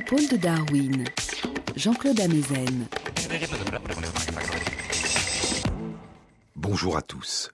[0.00, 1.04] Épaules de Darwin,
[1.76, 2.86] Jean-Claude Amezen.
[6.56, 7.50] Bonjour à tous.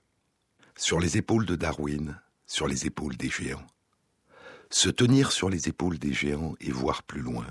[0.77, 3.67] Sur les épaules de Darwin, sur les épaules des géants.
[4.71, 7.47] Se tenir sur les épaules des géants et voir plus loin,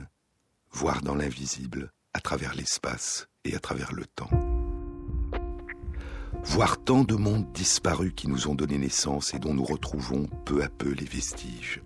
[0.71, 4.29] voir dans l'invisible, à travers l'espace et à travers le temps.
[6.45, 10.63] Voir tant de mondes disparus qui nous ont donné naissance et dont nous retrouvons peu
[10.63, 11.81] à peu les vestiges.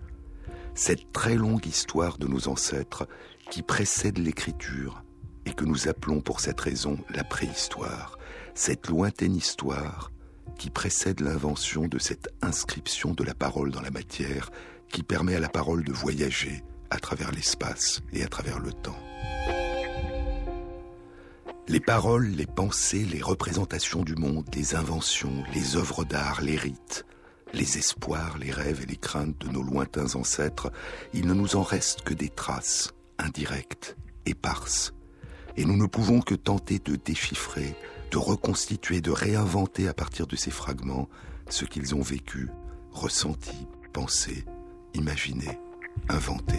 [0.74, 3.06] Cette très longue histoire de nos ancêtres
[3.50, 5.02] qui précède l'écriture
[5.44, 8.18] et que nous appelons pour cette raison la préhistoire.
[8.54, 10.12] Cette lointaine histoire
[10.58, 14.50] qui précède l'invention de cette inscription de la parole dans la matière
[14.88, 18.98] qui permet à la parole de voyager à travers l'espace et à travers le temps.
[21.68, 27.06] Les paroles, les pensées, les représentations du monde, les inventions, les œuvres d'art, les rites,
[27.52, 30.70] les espoirs, les rêves et les craintes de nos lointains ancêtres,
[31.12, 34.92] il ne nous en reste que des traces, indirectes, éparses.
[35.56, 37.74] Et nous ne pouvons que tenter de déchiffrer,
[38.10, 41.08] de reconstituer, de réinventer à partir de ces fragments
[41.48, 42.48] ce qu'ils ont vécu,
[42.92, 44.44] ressenti, pensé,
[44.94, 45.58] imaginé,
[46.08, 46.56] inventé.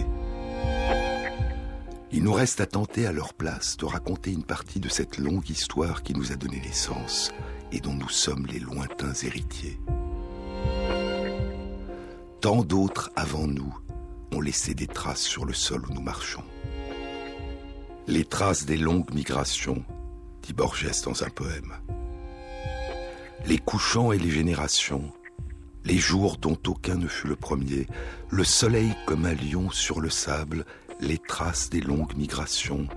[2.13, 5.49] Il nous reste à tenter à leur place de raconter une partie de cette longue
[5.49, 7.31] histoire qui nous a donné naissance
[7.71, 9.79] et dont nous sommes les lointains héritiers.
[12.41, 13.71] Tant d'autres avant nous
[14.33, 16.43] ont laissé des traces sur le sol où nous marchons.
[18.07, 19.85] Les traces des longues migrations,
[20.41, 21.71] dit Borges dans un poème.
[23.45, 25.13] Les couchants et les générations,
[25.85, 27.85] les jours dont aucun ne fut le premier,
[28.31, 30.65] le soleil comme un lion sur le sable,
[30.99, 32.87] les traces des longues migrations,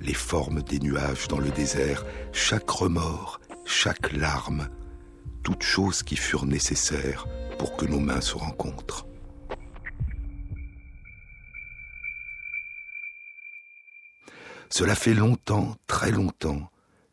[0.00, 4.68] les formes des nuages dans le désert, chaque remords, chaque larme,
[5.42, 7.26] toutes choses qui furent nécessaires
[7.62, 9.06] pour que nos mains se rencontrent.
[14.68, 16.72] Cela fait longtemps, très longtemps,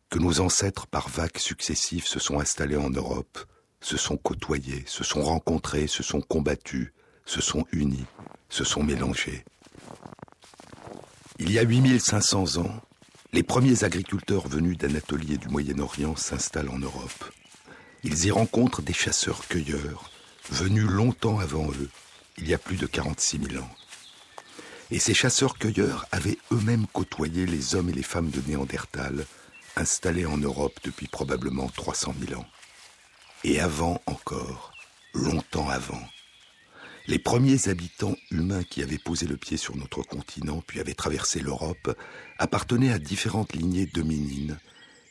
[0.10, 3.38] que nos ancêtres par vagues successives se sont installés en Europe,
[3.80, 6.94] se sont côtoyés, se sont rencontrés, se sont combattus,
[7.26, 8.08] se sont unis,
[8.50, 9.46] se sont mélangés.
[11.38, 12.82] Il y a 8500 ans,
[13.34, 17.32] les premiers agriculteurs venus d'Anatolie et du Moyen-Orient s'installent en Europe.
[18.04, 20.10] Ils y rencontrent des chasseurs-cueilleurs,
[20.52, 21.90] venus longtemps avant eux,
[22.38, 23.70] il y a plus de 46 000 ans.
[24.92, 29.26] Et ces chasseurs-cueilleurs avaient eux-mêmes côtoyé les hommes et les femmes de Néandertal,
[29.76, 32.48] installés en Europe depuis probablement 300 000 ans.
[33.44, 34.74] Et avant encore,
[35.14, 36.02] longtemps avant,
[37.08, 41.40] les premiers habitants humains qui avaient posé le pied sur notre continent puis avaient traversé
[41.40, 41.96] l'Europe
[42.38, 44.60] appartenaient à différentes lignées dominines,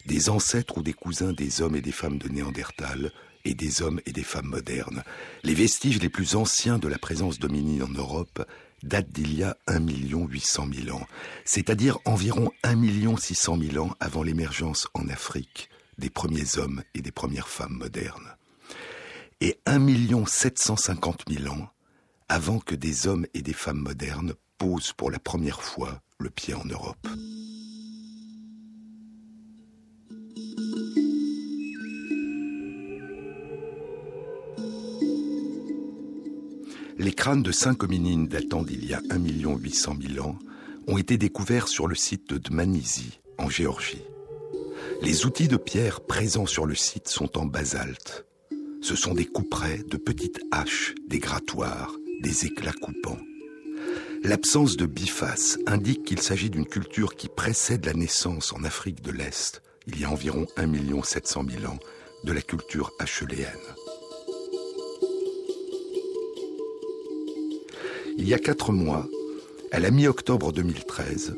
[0.06, 3.12] des ancêtres ou des cousins des hommes et des femmes de Néandertal
[3.44, 5.02] et des hommes et des femmes modernes.
[5.42, 8.46] Les vestiges les plus anciens de la présence dominine en Europe
[8.82, 11.06] datent d'il y a 1 800 000 ans,
[11.44, 15.68] c'est-à-dire environ 1 600 000 ans avant l'émergence en Afrique
[15.98, 18.36] des premiers hommes et des premières femmes modernes.
[19.40, 21.68] Et 1 750 000 ans
[22.28, 26.54] avant que des hommes et des femmes modernes posent pour la première fois le pied
[26.54, 27.06] en Europe.
[36.98, 40.36] Les crânes de cinq hominines datant d'il y a 1 800 000 ans
[40.88, 44.02] ont été découverts sur le site de Dmanisi, en Géorgie.
[45.00, 48.26] Les outils de pierre présents sur le site sont en basalte.
[48.82, 53.20] Ce sont des couperets, de petites haches, des grattoirs, des éclats coupants.
[54.24, 59.12] L'absence de biface indique qu'il s'agit d'une culture qui précède la naissance en Afrique de
[59.12, 61.78] l'Est, il y a environ 1 700 000 ans,
[62.24, 63.46] de la culture acheléenne.
[68.20, 69.06] Il y a quatre mois,
[69.70, 71.36] à la mi-octobre 2013,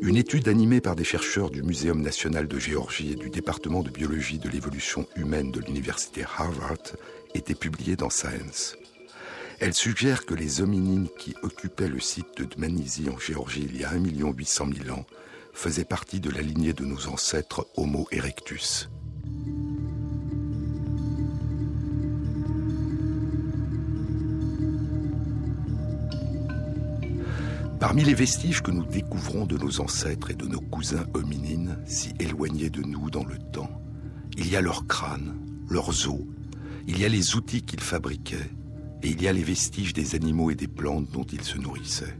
[0.00, 3.90] une étude animée par des chercheurs du Muséum national de Géorgie et du département de
[3.90, 6.78] biologie de l'évolution humaine de l'université Harvard
[7.34, 8.76] était publiée dans Science.
[9.58, 13.84] Elle suggère que les hominines qui occupaient le site de Dmanisi en Géorgie il y
[13.84, 13.98] a 1
[14.32, 15.06] 800 000 ans
[15.52, 18.88] faisaient partie de la lignée de nos ancêtres Homo erectus.
[27.80, 32.12] Parmi les vestiges que nous découvrons de nos ancêtres et de nos cousins hominines, si
[32.20, 33.70] éloignés de nous dans le temps,
[34.36, 35.34] il y a leurs crânes,
[35.70, 36.20] leurs os,
[36.86, 38.50] il y a les outils qu'ils fabriquaient,
[39.02, 42.18] et il y a les vestiges des animaux et des plantes dont ils se nourrissaient.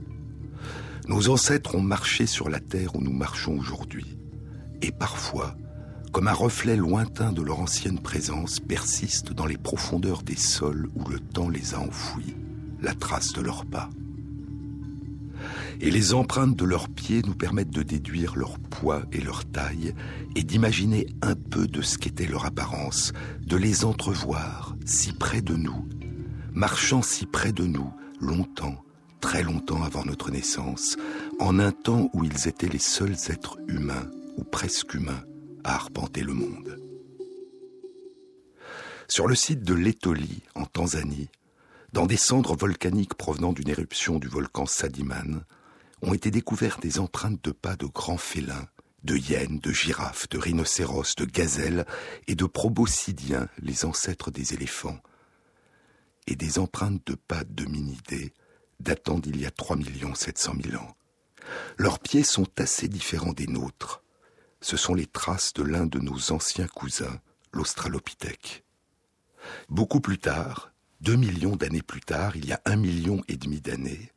[1.09, 4.17] Nos ancêtres ont marché sur la terre où nous marchons aujourd'hui,
[4.81, 5.57] et parfois,
[6.11, 11.07] comme un reflet lointain de leur ancienne présence, persiste dans les profondeurs des sols où
[11.11, 12.35] le temps les a enfouis,
[12.81, 13.91] la trace de leurs pas.
[15.83, 19.95] Et les empreintes de leurs pieds nous permettent de déduire leur poids et leur taille
[20.37, 25.55] et d'imaginer un peu de ce qu'était leur apparence, de les entrevoir si près de
[25.55, 25.89] nous,
[26.53, 27.91] marchant si près de nous,
[28.21, 28.85] longtemps,
[29.23, 30.99] très longtemps avant notre naissance,
[31.39, 35.25] en un temps où ils étaient les seuls êtres humains, ou presque humains,
[35.65, 36.79] à arpenter le monde.
[39.09, 41.31] Sur le site de l'Etoli, en Tanzanie,
[41.95, 45.43] dans des cendres volcaniques provenant d'une éruption du volcan Sadiman,
[46.03, 48.69] ont été découvertes des empreintes de pas de grands félins,
[49.05, 51.87] de hyènes, de girafes, de rhinocéros, de gazelles
[52.27, 55.01] et de proboscidiens, les ancêtres des éléphants,
[56.27, 58.33] et des empreintes de pas d'hominidés
[58.79, 59.77] datant d'il y a 3
[60.15, 60.97] 700 000 ans.
[61.77, 64.03] Leurs pieds sont assez différents des nôtres.
[64.61, 67.21] Ce sont les traces de l'un de nos anciens cousins,
[67.53, 68.65] l'Australopithèque.
[69.69, 73.61] Beaucoup plus tard, deux millions d'années plus tard, il y a un million et demi
[73.61, 74.13] d'années,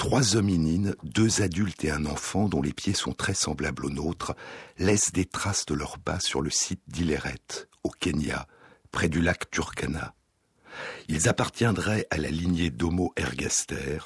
[0.00, 4.34] trois hominines, deux adultes et un enfant dont les pieds sont très semblables aux nôtres,
[4.78, 8.46] laissent des traces de leurs pas sur le site d'Illeret, au Kenya,
[8.92, 10.14] près du lac Turkana.
[11.08, 13.98] Ils appartiendraient à la lignée d'Homo ergaster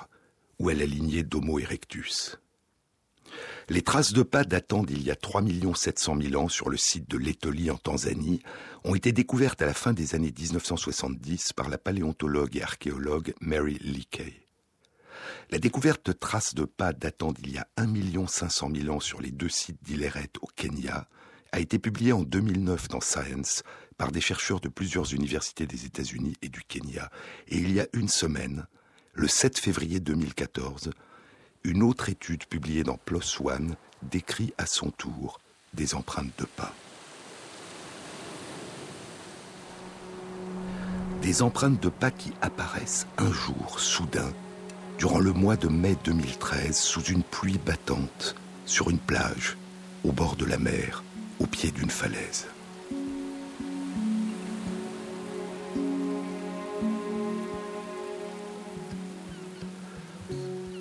[0.58, 2.40] ou à la lignée d'Homo erectus.
[3.68, 5.42] Les traces de pas datant d'il y a 3
[5.76, 8.42] 700 000 ans sur le site de l'Étolie en Tanzanie
[8.82, 13.78] ont été découvertes à la fin des années 1970 par la paléontologue et archéologue Mary
[13.80, 14.43] Leakey.
[15.54, 19.20] La découverte de traces de pas datant d'il y a 1 500 000 ans sur
[19.20, 21.06] les deux sites d'Illeret au Kenya
[21.52, 23.62] a été publiée en 2009 dans Science
[23.96, 27.08] par des chercheurs de plusieurs universités des États-Unis et du Kenya.
[27.46, 28.66] Et il y a une semaine,
[29.12, 30.90] le 7 février 2014,
[31.62, 35.38] une autre étude publiée dans PLOS ONE décrit à son tour
[35.72, 36.74] des empreintes de pas.
[41.22, 44.32] Des empreintes de pas qui apparaissent un jour, soudain,
[45.04, 48.34] durant le mois de mai 2013, sous une pluie battante,
[48.64, 49.58] sur une plage,
[50.02, 51.04] au bord de la mer,
[51.40, 52.46] au pied d'une falaise.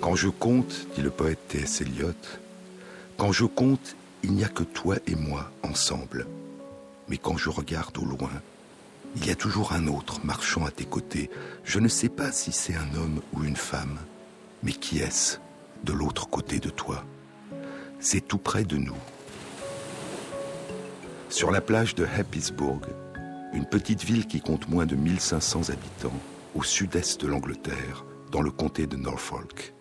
[0.00, 1.82] Quand je compte, dit le poète T.S.
[1.82, 2.14] Eliot,
[3.18, 6.26] quand je compte, il n'y a que toi et moi ensemble.
[7.10, 8.32] Mais quand je regarde au loin,
[9.16, 11.28] il y a toujours un autre marchant à tes côtés.
[11.62, 13.98] Je ne sais pas si c'est un homme ou une femme,
[14.64, 15.38] mais qui est-ce
[15.84, 17.04] de l'autre côté de toi?
[18.00, 18.96] C'est tout près de nous.
[21.28, 22.80] Sur la plage de Happisburg,
[23.52, 26.18] une petite ville qui compte moins de 1500 habitants,
[26.54, 29.74] au sud-est de l'Angleterre, dans le comté de Norfolk.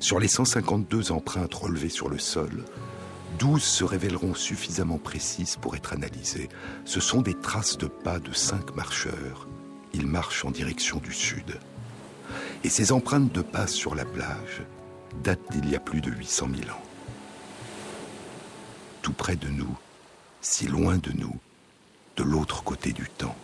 [0.00, 2.64] Sur les 152 empreintes relevées sur le sol,
[3.38, 6.48] 12 se révéleront suffisamment précises pour être analysées.
[6.84, 9.48] Ce sont des traces de pas de cinq marcheurs.
[9.94, 11.58] Ils marchent en direction du sud.
[12.64, 14.62] Et ces empreintes de pas sur la plage
[15.24, 16.82] datent d'il y a plus de 800 000 ans.
[19.02, 19.76] Tout près de nous,
[20.40, 21.36] si loin de nous,
[22.16, 23.36] de l'autre côté du temps.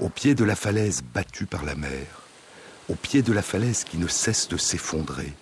[0.00, 2.22] Au pied de la falaise battue par la mer,
[2.88, 5.32] au pied de la falaise qui ne cesse de s'effondrer,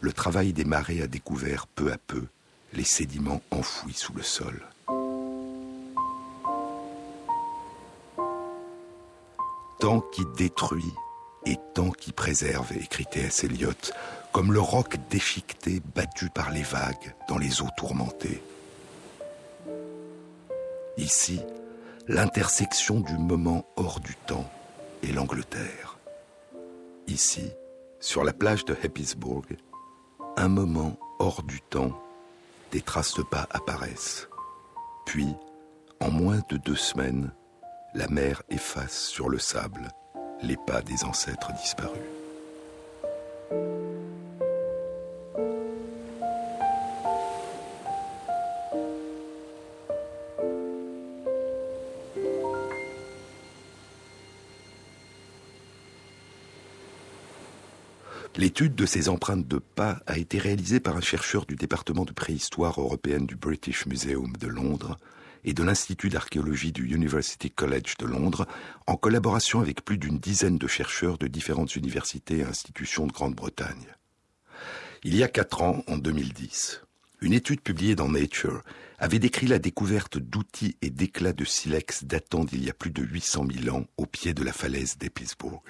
[0.00, 2.24] le travail des marées a découvert peu à peu
[2.72, 4.60] les sédiments enfouis sous le sol.
[9.82, 10.94] Tant qui détruit
[11.44, 13.42] et tant qui préserve, écrit T.S.
[13.42, 13.90] Eliot,
[14.30, 18.40] comme le roc déchiqueté battu par les vagues dans les eaux tourmentées.
[20.98, 21.40] Ici,
[22.06, 24.48] l'intersection du moment hors du temps
[25.02, 25.98] et l'Angleterre.
[27.08, 27.50] Ici,
[27.98, 29.46] sur la plage de Happisburg,
[30.36, 32.00] un moment hors du temps,
[32.70, 34.28] des traces de pas apparaissent.
[35.06, 35.34] Puis,
[35.98, 37.32] en moins de deux semaines,
[37.94, 39.90] la mer efface sur le sable
[40.42, 42.00] les pas des ancêtres disparus.
[58.36, 62.12] L'étude de ces empreintes de pas a été réalisée par un chercheur du département de
[62.12, 64.98] préhistoire européenne du British Museum de Londres
[65.44, 68.46] et de l'Institut d'archéologie du University College de Londres,
[68.86, 73.96] en collaboration avec plus d'une dizaine de chercheurs de différentes universités et institutions de Grande-Bretagne.
[75.04, 76.82] Il y a quatre ans, en 2010,
[77.22, 78.62] une étude publiée dans Nature
[78.98, 83.02] avait décrit la découverte d'outils et d'éclats de silex datant d'il y a plus de
[83.02, 85.62] 800 000 ans au pied de la falaise d'Episburg.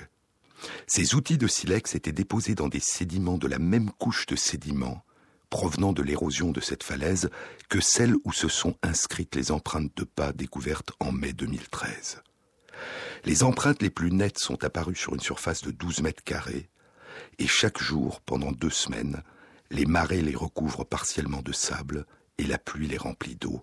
[0.86, 5.04] Ces outils de silex étaient déposés dans des sédiments de la même couche de sédiments
[5.52, 7.28] provenant de l'érosion de cette falaise
[7.68, 12.22] que celle où se sont inscrites les empreintes de pas découvertes en mai 2013.
[13.26, 16.70] Les empreintes les plus nettes sont apparues sur une surface de 12 mètres carrés,
[17.38, 19.22] et chaque jour, pendant deux semaines,
[19.70, 22.06] les marais les recouvrent partiellement de sable
[22.38, 23.62] et la pluie les remplit d'eau.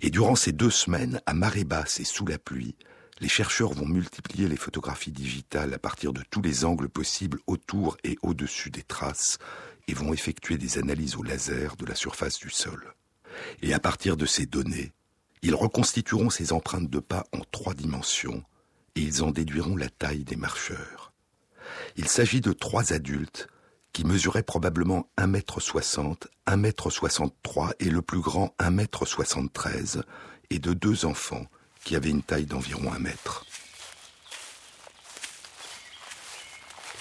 [0.00, 2.74] Et durant ces deux semaines, à marée basse et sous la pluie,
[3.20, 7.98] les chercheurs vont multiplier les photographies digitales à partir de tous les angles possibles autour
[8.02, 9.38] et au-dessus des traces
[9.90, 12.94] et vont effectuer des analyses au laser de la surface du sol.
[13.60, 14.92] Et à partir de ces données,
[15.42, 18.44] ils reconstitueront ces empreintes de pas en trois dimensions
[18.94, 21.12] et ils en déduiront la taille des marcheurs.
[21.96, 23.48] Il s'agit de trois adultes
[23.92, 30.02] qui mesuraient probablement 1m60, 1m63 et le plus grand 1m73,
[30.50, 31.46] et de deux enfants
[31.82, 33.44] qui avaient une taille d'environ 1 mètre.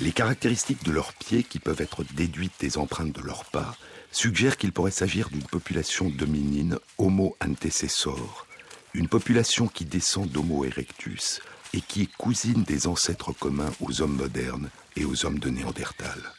[0.01, 3.75] Les caractéristiques de leurs pieds, qui peuvent être déduites des empreintes de leurs pas,
[4.12, 8.48] suggèrent qu'il pourrait s'agir d'une population dominine Homo antecessor,
[8.94, 11.41] une population qui descend d'Homo erectus
[11.74, 16.32] et qui est cousine des ancêtres communs aux hommes modernes et aux hommes de Néandertal.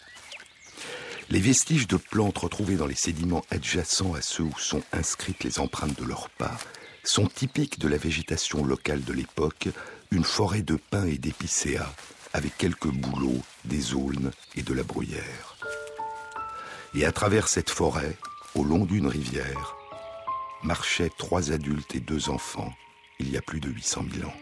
[1.29, 5.61] Les vestiges de plantes retrouvés dans les sédiments adjacents à ceux où sont inscrites les
[5.61, 6.57] empreintes de leurs pas
[7.05, 9.69] sont typiques de la végétation locale de l'époque,
[10.11, 11.95] une forêt de pins et d'épicéas,
[12.33, 15.57] avec quelques bouleaux, des aulnes et de la bruyère.
[16.95, 18.17] Et à travers cette forêt,
[18.55, 19.77] au long d'une rivière,
[20.63, 22.73] marchaient trois adultes et deux enfants,
[23.19, 24.35] il y a plus de 800 000 ans.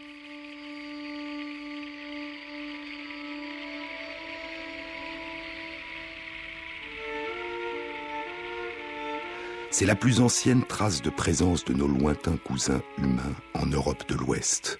[9.71, 14.15] C'est la plus ancienne trace de présence de nos lointains cousins humains en Europe de
[14.15, 14.79] l'Ouest.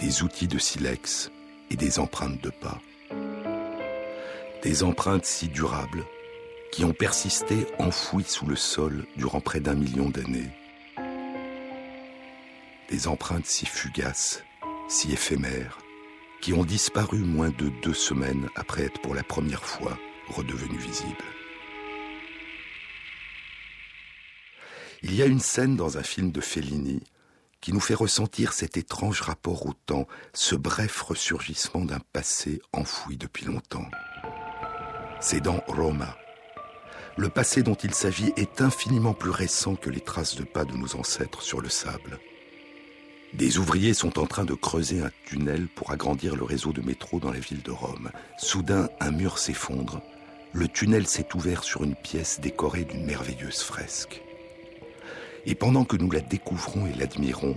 [0.00, 1.30] Des outils de silex
[1.70, 2.80] et des empreintes de pas.
[4.62, 6.04] Des empreintes si durables
[6.72, 10.50] qui ont persisté enfouies sous le sol durant près d'un million d'années.
[12.90, 14.42] Des empreintes si fugaces,
[14.88, 15.78] si éphémères,
[16.40, 19.96] qui ont disparu moins de deux semaines après être pour la première fois
[20.28, 21.24] redevenues visibles.
[25.02, 27.02] Il y a une scène dans un film de Fellini
[27.64, 33.16] qui nous fait ressentir cet étrange rapport au temps, ce bref ressurgissement d'un passé enfoui
[33.16, 33.86] depuis longtemps.
[35.18, 36.14] C'est dans Roma.
[37.16, 40.76] Le passé dont il s'agit est infiniment plus récent que les traces de pas de
[40.76, 42.18] nos ancêtres sur le sable.
[43.32, 47.18] Des ouvriers sont en train de creuser un tunnel pour agrandir le réseau de métro
[47.18, 48.10] dans la ville de Rome.
[48.36, 50.02] Soudain, un mur s'effondre.
[50.52, 54.23] Le tunnel s'est ouvert sur une pièce décorée d'une merveilleuse fresque.
[55.46, 57.56] Et pendant que nous la découvrons et l'admirons,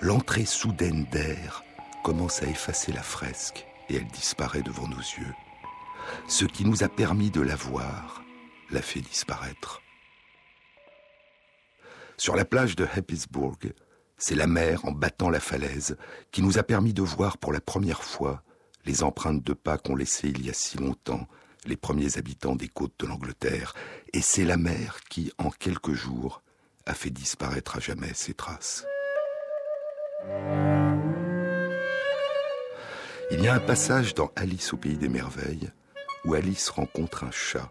[0.00, 1.64] l'entrée soudaine d'air
[2.04, 5.34] commence à effacer la fresque et elle disparaît devant nos yeux.
[6.28, 8.22] Ce qui nous a permis de la voir
[8.70, 9.80] la fait disparaître.
[12.16, 13.72] Sur la plage de Heppisburg,
[14.18, 15.96] c'est la mer en battant la falaise
[16.32, 18.42] qui nous a permis de voir pour la première fois
[18.84, 21.26] les empreintes de pas qu'ont laissées il y a si longtemps
[21.66, 23.74] les premiers habitants des côtes de l'Angleterre,
[24.12, 26.42] et c'est la mer qui, en quelques jours,
[26.86, 28.86] a fait disparaître à jamais ses traces.
[33.30, 35.70] Il y a un passage dans Alice au pays des merveilles
[36.24, 37.70] où Alice rencontre un chat,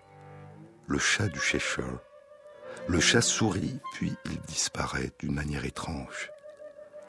[0.87, 1.99] le chat du Cheshire.
[2.87, 6.29] Le chat sourit, puis il disparaît d'une manière étrange.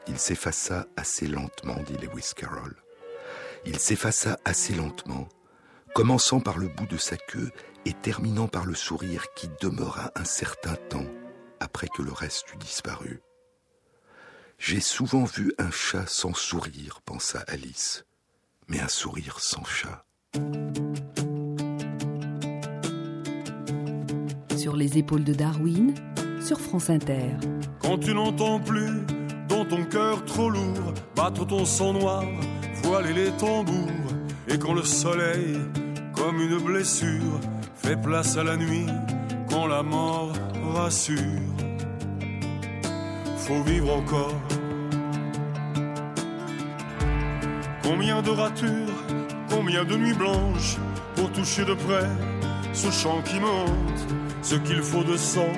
[0.07, 2.75] Il s'effaça assez lentement, dit Lewis Carroll.
[3.65, 5.27] Il s'effaça assez lentement,
[5.93, 7.51] commençant par le bout de sa queue
[7.85, 11.05] et terminant par le sourire qui demeura un certain temps
[11.59, 13.21] après que le reste eut disparu.
[14.59, 18.05] J'ai souvent vu un chat sans sourire, pensa Alice,
[18.67, 20.05] mais un sourire sans chat.
[24.57, 25.93] Sur les épaules de Darwin,
[26.41, 27.35] sur France Inter.
[27.79, 29.05] Quand tu n'entends plus
[29.47, 32.23] dans ton cœur trop lourd battre ton sang noir,
[32.83, 34.11] voiler les tambours,
[34.47, 35.57] et quand le soleil,
[36.15, 37.39] comme une blessure,
[37.75, 38.87] fait place à la nuit,
[39.49, 40.33] quand la mort
[40.73, 41.17] rassure.
[43.37, 44.35] Faut vivre encore.
[47.83, 49.03] Combien de ratures,
[49.49, 50.77] combien de nuits blanches
[51.15, 52.09] pour toucher de près
[52.73, 54.01] ce chant qui monte,
[54.41, 55.53] ce qu'il faut de sang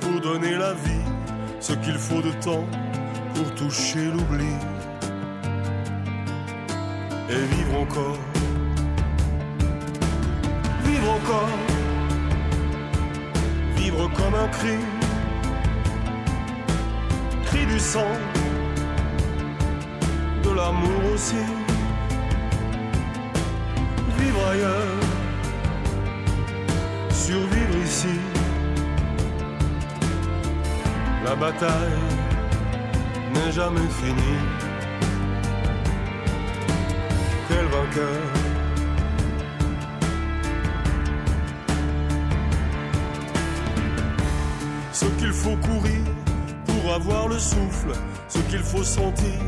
[0.00, 1.06] pour donner la vie,
[1.60, 2.66] ce qu'il faut de temps
[3.34, 4.52] pour toucher l'oubli
[7.30, 8.18] et vivre encore.
[10.84, 11.71] Vivre encore
[14.16, 14.78] comme un cri,
[17.46, 18.14] cri du sang,
[20.44, 21.44] de l'amour aussi,
[24.18, 25.00] vivre ailleurs,
[27.10, 28.18] survivre ici,
[31.24, 32.08] la bataille
[33.34, 34.62] n'est jamais finie.
[37.72, 38.41] vainqueur.
[45.42, 46.04] Faut courir
[46.66, 47.92] pour avoir le souffle,
[48.28, 49.40] ce qu'il faut sentir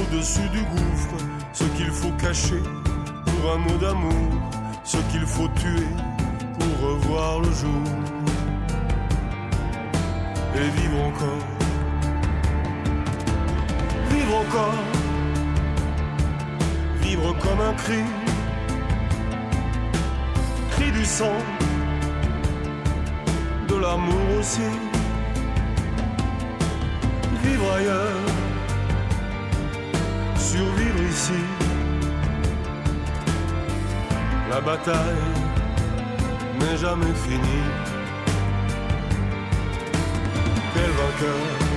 [0.00, 1.16] au-dessus du gouffre,
[1.52, 2.62] ce qu'il faut cacher
[3.26, 4.30] pour un mot d'amour,
[4.84, 5.90] ce qu'il faut tuer
[6.56, 7.84] pour revoir le jour.
[10.54, 11.44] Et vivre encore.
[14.10, 14.80] Vivre encore,
[17.00, 18.04] vivre comme un cri,
[20.70, 21.38] cri du sang,
[23.68, 24.83] de l'amour aussi.
[27.54, 28.26] Vivre ailleurs,
[30.36, 31.40] survivre ici.
[34.50, 35.30] La bataille
[36.58, 37.70] n'est jamais finie.
[40.74, 41.73] Quel vainqueur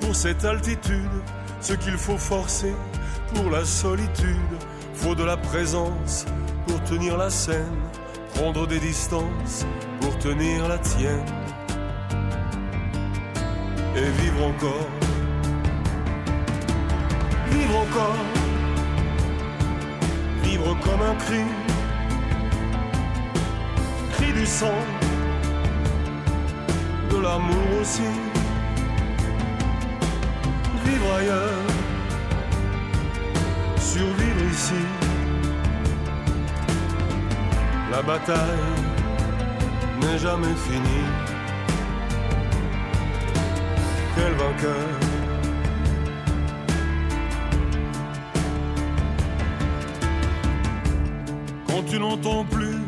[0.00, 1.10] pour cette altitude,
[1.60, 2.74] ce qu'il faut forcer
[3.34, 4.56] pour la solitude,
[4.94, 6.24] faut de la présence
[6.66, 7.76] pour tenir la scène,
[8.34, 9.66] prendre des distances
[10.00, 11.26] pour tenir la tienne
[13.96, 14.88] et vivre encore.
[17.50, 18.16] Vivre encore,
[20.42, 21.44] vivre comme un cri,
[24.12, 24.80] cri du sang,
[27.10, 28.31] de l'amour aussi.
[33.78, 34.82] Survivre ici.
[37.90, 38.38] La bataille
[40.00, 41.08] n'est jamais finie.
[44.14, 44.88] Quel vainqueur
[51.66, 52.78] Quand tu n'entends plus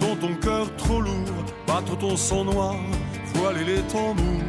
[0.00, 2.76] dans ton cœur trop lourd battre ton sang noir,
[3.34, 4.42] voiler les tambours,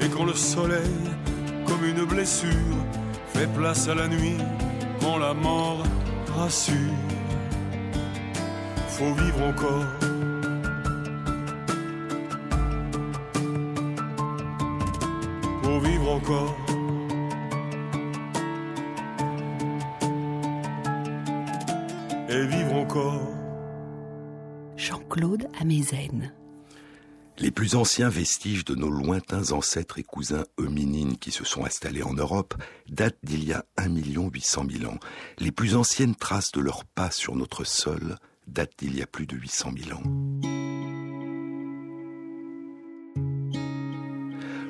[0.00, 1.17] et quand le soleil,
[1.98, 2.76] une blessure,
[3.34, 4.36] fait place à la nuit,
[5.00, 5.82] quand la mort
[6.36, 6.74] rassure,
[8.88, 9.84] faut vivre encore.
[15.62, 16.56] Faut vivre encore.
[22.28, 23.28] Et vivre encore.
[24.76, 26.32] Jean-Claude Amezen.
[27.40, 32.02] Les plus anciens vestiges de nos lointains ancêtres et cousins hominines qui se sont installés
[32.02, 32.54] en Europe
[32.88, 34.98] datent d'il y a 1 800 000 ans.
[35.38, 38.16] Les plus anciennes traces de leurs pas sur notre sol
[38.48, 40.02] datent d'il y a plus de 800 000 ans.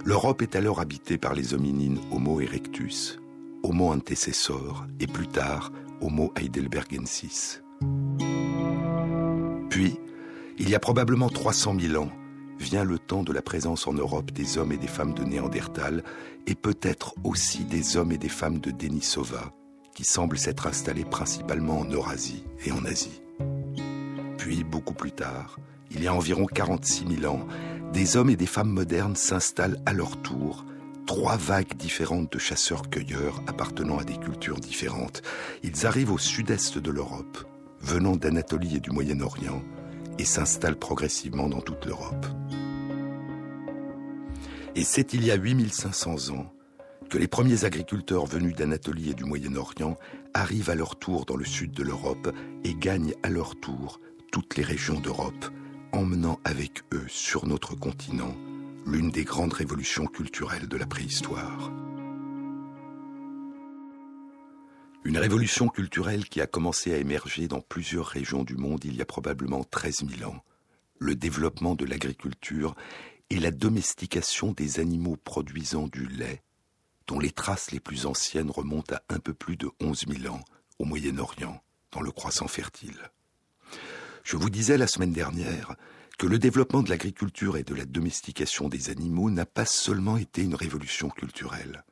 [0.04, 3.18] L'Europe est alors habitée par les hominines Homo erectus,
[3.62, 7.62] Homo antecessor et plus tard Homo heidelbergensis.
[9.70, 9.96] Puis,
[10.58, 12.10] il y a probablement 300 000 ans,
[12.58, 16.02] vient le temps de la présence en Europe des hommes et des femmes de Néandertal
[16.46, 19.52] et peut-être aussi des hommes et des femmes de Denisova,
[19.94, 23.22] qui semblent s'être installés principalement en Eurasie et en Asie.
[24.36, 25.58] Puis, beaucoup plus tard,
[25.90, 27.46] il y a environ 46 000 ans,
[27.92, 30.64] des hommes et des femmes modernes s'installent à leur tour,
[31.06, 35.22] trois vagues différentes de chasseurs-cueilleurs appartenant à des cultures différentes.
[35.62, 37.46] Ils arrivent au sud-est de l'Europe,
[37.80, 39.62] venant d'Anatolie et du Moyen-Orient,
[40.18, 42.26] et s'installent progressivement dans toute l'Europe.
[44.74, 46.52] Et c'est il y a 8500 ans
[47.08, 49.96] que les premiers agriculteurs venus d'Anatolie et du Moyen-Orient
[50.34, 52.32] arrivent à leur tour dans le sud de l'Europe
[52.64, 54.00] et gagnent à leur tour
[54.30, 55.46] toutes les régions d'Europe,
[55.92, 58.36] emmenant avec eux sur notre continent
[58.86, 61.72] l'une des grandes révolutions culturelles de la préhistoire.
[65.04, 69.02] Une révolution culturelle qui a commencé à émerger dans plusieurs régions du monde il y
[69.02, 70.42] a probablement 13 000 ans.
[70.98, 72.74] Le développement de l'agriculture
[73.30, 76.42] et la domestication des animaux produisant du lait,
[77.06, 80.44] dont les traces les plus anciennes remontent à un peu plus de 11 000 ans
[80.78, 83.10] au Moyen-Orient, dans le croissant fertile.
[84.24, 85.74] Je vous disais la semaine dernière
[86.18, 90.42] que le développement de l'agriculture et de la domestication des animaux n'a pas seulement été
[90.42, 91.84] une révolution culturelle.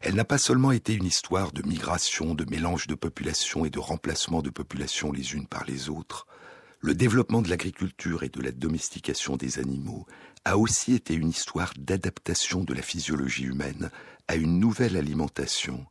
[0.00, 3.78] Elle n'a pas seulement été une histoire de migration, de mélange de populations et de
[3.78, 6.26] remplacement de populations les unes par les autres.
[6.80, 10.06] Le développement de l'agriculture et de la domestication des animaux
[10.44, 13.90] a aussi été une histoire d'adaptation de la physiologie humaine
[14.28, 15.86] à une nouvelle alimentation,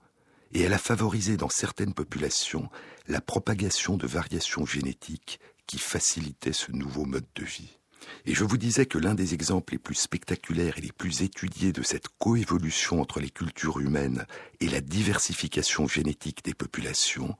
[0.51, 2.69] et elle a favorisé dans certaines populations
[3.07, 7.78] la propagation de variations génétiques qui facilitaient ce nouveau mode de vie.
[8.25, 11.71] Et je vous disais que l'un des exemples les plus spectaculaires et les plus étudiés
[11.71, 14.25] de cette coévolution entre les cultures humaines
[14.59, 17.35] et la diversification génétique des populations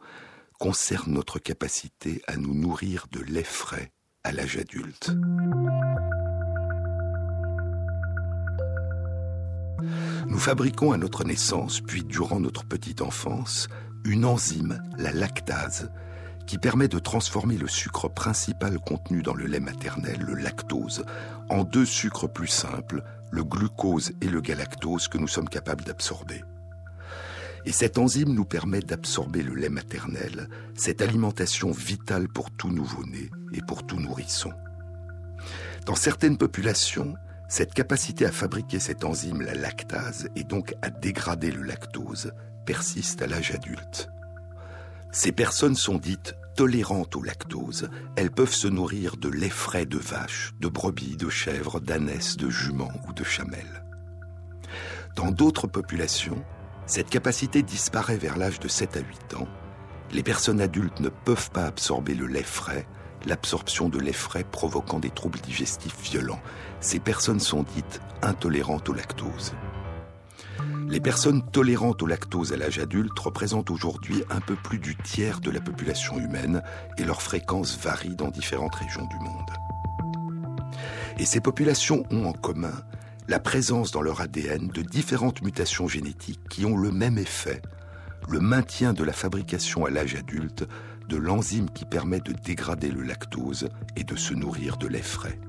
[0.60, 3.92] concerne notre capacité à nous nourrir de lait frais
[4.24, 5.12] à l'âge adulte.
[10.28, 13.70] Nous fabriquons à notre naissance, puis durant notre petite enfance,
[14.04, 15.92] une enzyme, la lactase,
[16.50, 21.06] qui permet de transformer le sucre principal contenu dans le lait maternel, le lactose,
[21.48, 26.44] en deux sucres plus simples, le glucose et le galactose que nous sommes capables d'absorber.
[27.68, 33.30] Et cette enzyme nous permet d'absorber le lait maternel, cette alimentation vitale pour tout nouveau-né
[33.54, 34.52] et pour tout nourrisson.
[35.86, 37.14] Dans certaines populations,
[37.48, 42.34] cette capacité à fabriquer cette enzyme, la lactase, et donc à dégrader le lactose,
[42.66, 44.10] persiste à l'âge adulte.
[45.12, 47.90] Ces personnes sont dites tolérantes au lactose.
[48.16, 52.50] Elles peuvent se nourrir de lait frais de vache, de brebis, de chèvres, d'ânesses, de
[52.50, 53.84] juments ou de chamelles.
[55.16, 56.44] Dans d'autres populations,
[56.86, 59.48] cette capacité disparaît vers l'âge de 7 à 8 ans.
[60.12, 62.88] Les personnes adultes ne peuvent pas absorber le lait frais,
[63.26, 66.42] l'absorption de lait frais provoquant des troubles digestifs violents.
[66.82, 69.54] Ces personnes sont dites intolérantes au lactose.
[70.90, 75.40] Les personnes tolérantes au lactose à l'âge adulte représentent aujourd'hui un peu plus du tiers
[75.40, 76.64] de la population humaine
[76.98, 80.74] et leur fréquence varie dans différentes régions du monde.
[81.20, 82.74] Et ces populations ont en commun
[83.28, 87.62] la présence dans leur ADN de différentes mutations génétiques qui ont le même effet,
[88.28, 90.68] le maintien de la fabrication à l'âge adulte
[91.08, 95.40] de l'enzyme qui permet de dégrader le lactose et de se nourrir de lait frais.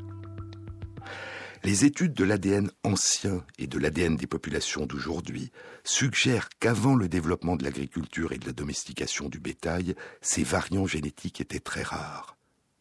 [1.62, 5.52] Les études de l'ADN ancien et de l'ADN des populations d'aujourd'hui
[5.84, 11.42] suggèrent qu'avant le développement de l'agriculture et de la domestication du bétail, ces variants génétiques
[11.42, 12.38] étaient très rares.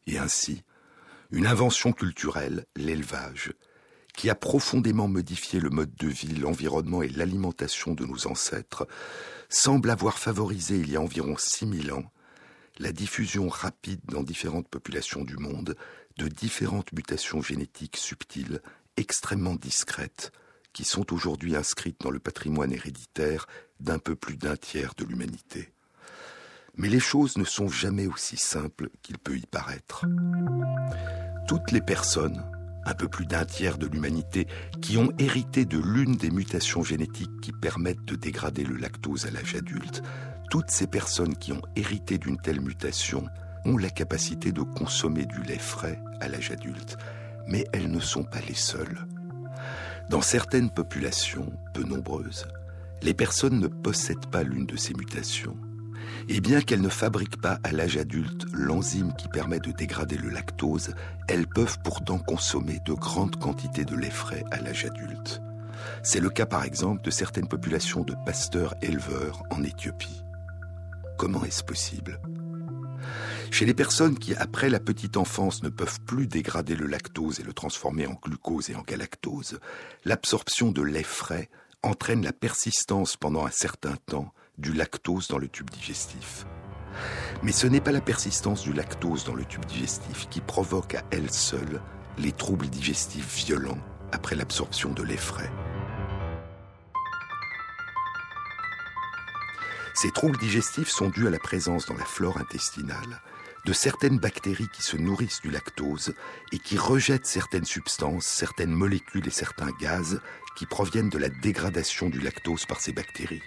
[0.08, 0.64] Et ainsi,
[1.30, 3.52] une invention culturelle, l'élevage,
[4.16, 8.88] qui a profondément modifié le mode de vie, l'environnement et l'alimentation de nos ancêtres,
[9.50, 12.10] semble avoir favorisé il y a environ 6000 ans
[12.80, 15.76] la diffusion rapide dans différentes populations du monde
[16.20, 18.62] de différentes mutations génétiques subtiles,
[18.98, 20.34] extrêmement discrètes,
[20.74, 23.48] qui sont aujourd'hui inscrites dans le patrimoine héréditaire
[23.80, 25.72] d'un peu plus d'un tiers de l'humanité.
[26.76, 30.06] Mais les choses ne sont jamais aussi simples qu'il peut y paraître.
[31.48, 32.44] Toutes les personnes,
[32.86, 34.46] un peu plus d'un tiers de l'humanité,
[34.82, 39.32] qui ont hérité de l'une des mutations génétiques qui permettent de dégrader le lactose à
[39.32, 40.04] l'âge adulte,
[40.52, 43.26] toutes ces personnes qui ont hérité d'une telle mutation
[43.66, 46.98] ont la capacité de consommer du lait frais à l'âge adulte,
[47.48, 49.08] mais elles ne sont pas les seules.
[50.10, 52.48] Dans certaines populations, peu nombreuses,
[53.02, 55.58] les personnes ne possèdent pas l'une de ces mutations.
[56.28, 60.30] Et bien qu'elles ne fabriquent pas à l'âge adulte l'enzyme qui permet de dégrader le
[60.30, 60.94] lactose,
[61.28, 65.42] elles peuvent pourtant consommer de grandes quantités de lait frais à l'âge adulte.
[66.04, 70.24] C'est le cas par exemple de certaines populations de pasteurs-éleveurs en Éthiopie.
[71.18, 72.20] Comment est-ce possible?
[73.52, 77.44] Chez les personnes qui, après la petite enfance, ne peuvent plus dégrader le lactose et
[77.44, 79.60] le transformer en glucose et en galactose,
[80.06, 81.50] l'absorption de lait frais
[81.84, 86.46] entraîne la persistance pendant un certain temps du lactose dans le tube digestif.
[87.44, 91.04] Mais ce n'est pas la persistance du lactose dans le tube digestif qui provoque à
[91.12, 91.82] elle seule
[92.18, 93.80] les troubles digestifs violents
[94.12, 95.50] après l'absorption de lait frais.
[99.96, 103.22] Ces troubles digestifs sont dus à la présence dans la flore intestinale
[103.66, 106.14] de certaines bactéries qui se nourrissent du lactose
[106.52, 110.22] et qui rejettent certaines substances, certaines molécules et certains gaz
[110.56, 113.44] qui proviennent de la dégradation du lactose par ces bactéries.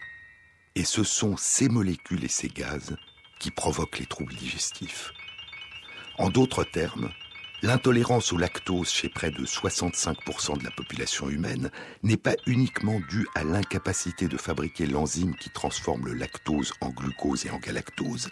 [0.74, 2.96] Et ce sont ces molécules et ces gaz
[3.38, 5.12] qui provoquent les troubles digestifs.
[6.18, 7.10] En d'autres termes,
[7.62, 11.70] l'intolérance au lactose chez près de 65% de la population humaine
[12.02, 17.46] n'est pas uniquement due à l'incapacité de fabriquer l'enzyme qui transforme le lactose en glucose
[17.46, 18.28] et en galactose,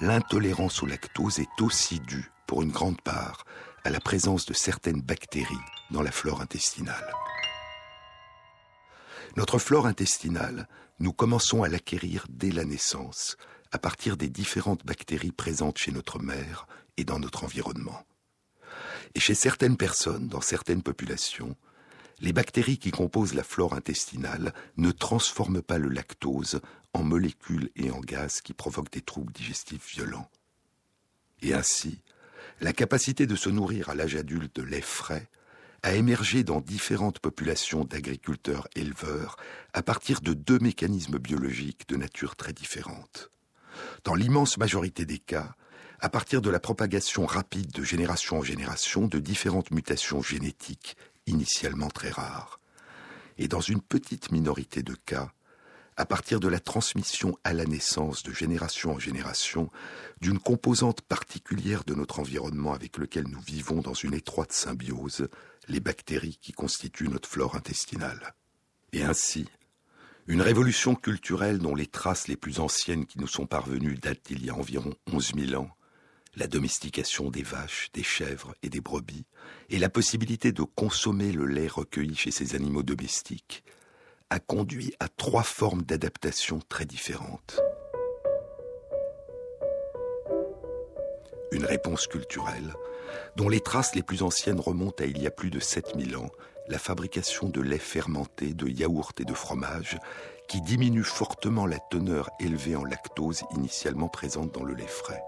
[0.00, 3.44] l'intolérance au lactose est aussi due, pour une grande part,
[3.84, 5.54] à la présence de certaines bactéries
[5.90, 7.12] dans la flore intestinale.
[9.36, 10.68] Notre flore intestinale,
[11.00, 13.36] nous commençons à l'acquérir dès la naissance,
[13.72, 18.04] à partir des différentes bactéries présentes chez notre mère et dans notre environnement.
[19.14, 21.56] Et chez certaines personnes, dans certaines populations,
[22.20, 26.60] les bactéries qui composent la flore intestinale ne transforment pas le lactose
[26.98, 30.28] en molécules et en gaz qui provoquent des troubles digestifs violents.
[31.42, 32.02] Et ainsi,
[32.60, 35.28] la capacité de se nourrir à l'âge adulte de lait frais
[35.84, 39.36] a émergé dans différentes populations d'agriculteurs-éleveurs
[39.72, 43.30] à partir de deux mécanismes biologiques de nature très différente.
[44.02, 45.54] Dans l'immense majorité des cas,
[46.00, 51.88] à partir de la propagation rapide de génération en génération de différentes mutations génétiques initialement
[51.88, 52.58] très rares.
[53.36, 55.32] Et dans une petite minorité de cas,
[55.98, 59.68] à partir de la transmission à la naissance de génération en génération
[60.20, 65.28] d'une composante particulière de notre environnement avec lequel nous vivons dans une étroite symbiose,
[65.66, 68.36] les bactéries qui constituent notre flore intestinale.
[68.92, 69.48] Et ainsi,
[70.28, 74.46] une révolution culturelle dont les traces les plus anciennes qui nous sont parvenues datent d'il
[74.46, 75.70] y a environ onze mille ans,
[76.36, 79.26] la domestication des vaches, des chèvres et des brebis,
[79.68, 83.64] et la possibilité de consommer le lait recueilli chez ces animaux domestiques,
[84.30, 87.60] a conduit à trois formes d'adaptation très différentes.
[91.50, 92.74] Une réponse culturelle,
[93.36, 96.30] dont les traces les plus anciennes remontent à il y a plus de 7000 ans,
[96.68, 99.98] la fabrication de lait fermenté, de yaourt et de fromage,
[100.46, 105.22] qui diminue fortement la teneur élevée en lactose initialement présente dans le lait frais.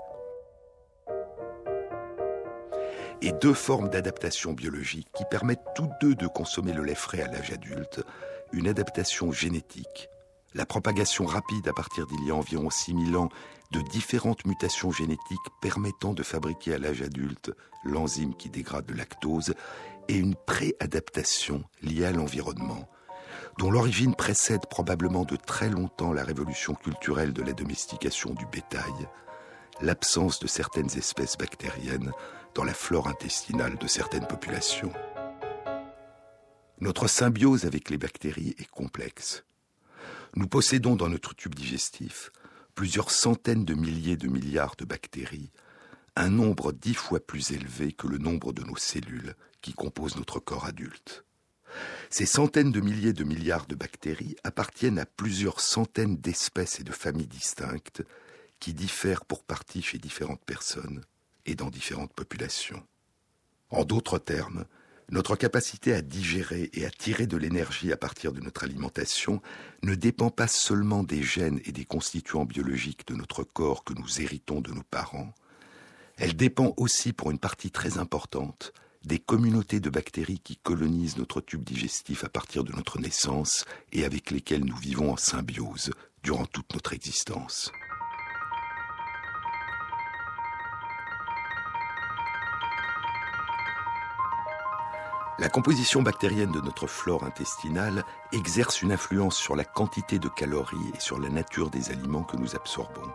[3.23, 7.29] Et deux formes d'adaptation biologique qui permettent toutes deux de consommer le lait frais à
[7.29, 8.03] l'âge adulte,
[8.53, 10.09] une adaptation génétique,
[10.55, 13.29] la propagation rapide à partir d'il y a environ 6000 ans
[13.71, 17.53] de différentes mutations génétiques permettant de fabriquer à l'âge adulte
[17.85, 19.55] l'enzyme qui dégrade le lactose
[20.09, 22.89] et une préadaptation liée à l'environnement,
[23.59, 29.09] dont l'origine précède probablement de très longtemps la révolution culturelle de la domestication du bétail,
[29.81, 32.11] l'absence de certaines espèces bactériennes
[32.55, 34.93] dans la flore intestinale de certaines populations.
[36.81, 39.45] Notre symbiose avec les bactéries est complexe.
[40.35, 42.31] Nous possédons dans notre tube digestif
[42.75, 45.51] plusieurs centaines de milliers de milliards de bactéries,
[46.16, 50.40] un nombre dix fois plus élevé que le nombre de nos cellules qui composent notre
[50.40, 51.25] corps adulte.
[52.09, 56.93] Ces centaines de milliers de milliards de bactéries appartiennent à plusieurs centaines d'espèces et de
[56.93, 58.03] familles distinctes
[58.59, 61.05] qui diffèrent pour partie chez différentes personnes
[61.45, 62.83] et dans différentes populations.
[63.69, 64.64] En d'autres termes,
[65.11, 69.42] notre capacité à digérer et à tirer de l'énergie à partir de notre alimentation
[69.83, 74.20] ne dépend pas seulement des gènes et des constituants biologiques de notre corps que nous
[74.20, 75.35] héritons de nos parents,
[76.16, 78.73] elle dépend aussi pour une partie très importante
[79.05, 84.05] des communautés de bactéries qui colonisent notre tube digestif à partir de notre naissance et
[84.05, 85.90] avec lesquelles nous vivons en symbiose
[86.23, 87.73] durant toute notre existence.
[95.40, 100.92] La composition bactérienne de notre flore intestinale exerce une influence sur la quantité de calories
[100.94, 103.11] et sur la nature des aliments que nous absorbons.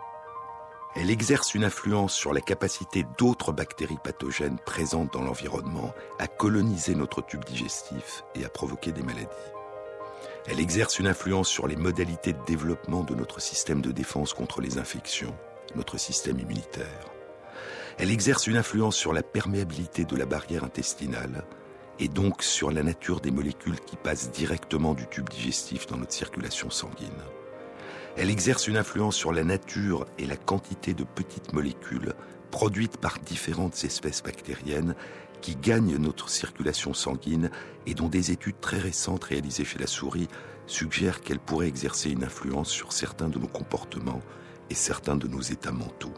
[0.96, 6.96] Elle exerce une influence sur la capacité d'autres bactéries pathogènes présentes dans l'environnement à coloniser
[6.96, 9.28] notre tube digestif et à provoquer des maladies.
[10.48, 14.60] Elle exerce une influence sur les modalités de développement de notre système de défense contre
[14.60, 15.36] les infections,
[15.76, 17.12] notre système immunitaire.
[17.98, 21.44] Elle exerce une influence sur la perméabilité de la barrière intestinale,
[21.98, 26.12] et donc sur la nature des molécules qui passent directement du tube digestif dans notre
[26.12, 27.22] circulation sanguine.
[28.16, 32.14] Elle exerce une influence sur la nature et la quantité de petites molécules
[32.50, 34.94] produites par différentes espèces bactériennes
[35.42, 37.50] qui gagnent notre circulation sanguine
[37.86, 40.28] et dont des études très récentes réalisées chez la souris
[40.66, 44.22] suggèrent qu'elles pourraient exercer une influence sur certains de nos comportements
[44.70, 46.14] et certains de nos états mentaux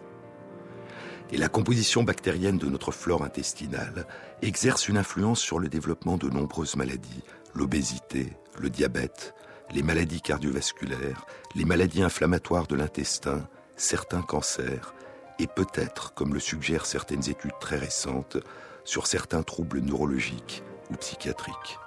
[1.30, 4.06] et la composition bactérienne de notre flore intestinale
[4.42, 7.22] exerce une influence sur le développement de nombreuses maladies,
[7.54, 9.34] l'obésité, le diabète,
[9.72, 14.94] les maladies cardiovasculaires, les maladies inflammatoires de l'intestin, certains cancers,
[15.38, 18.38] et peut-être, comme le suggèrent certaines études très récentes,
[18.84, 21.78] sur certains troubles neurologiques ou psychiatriques.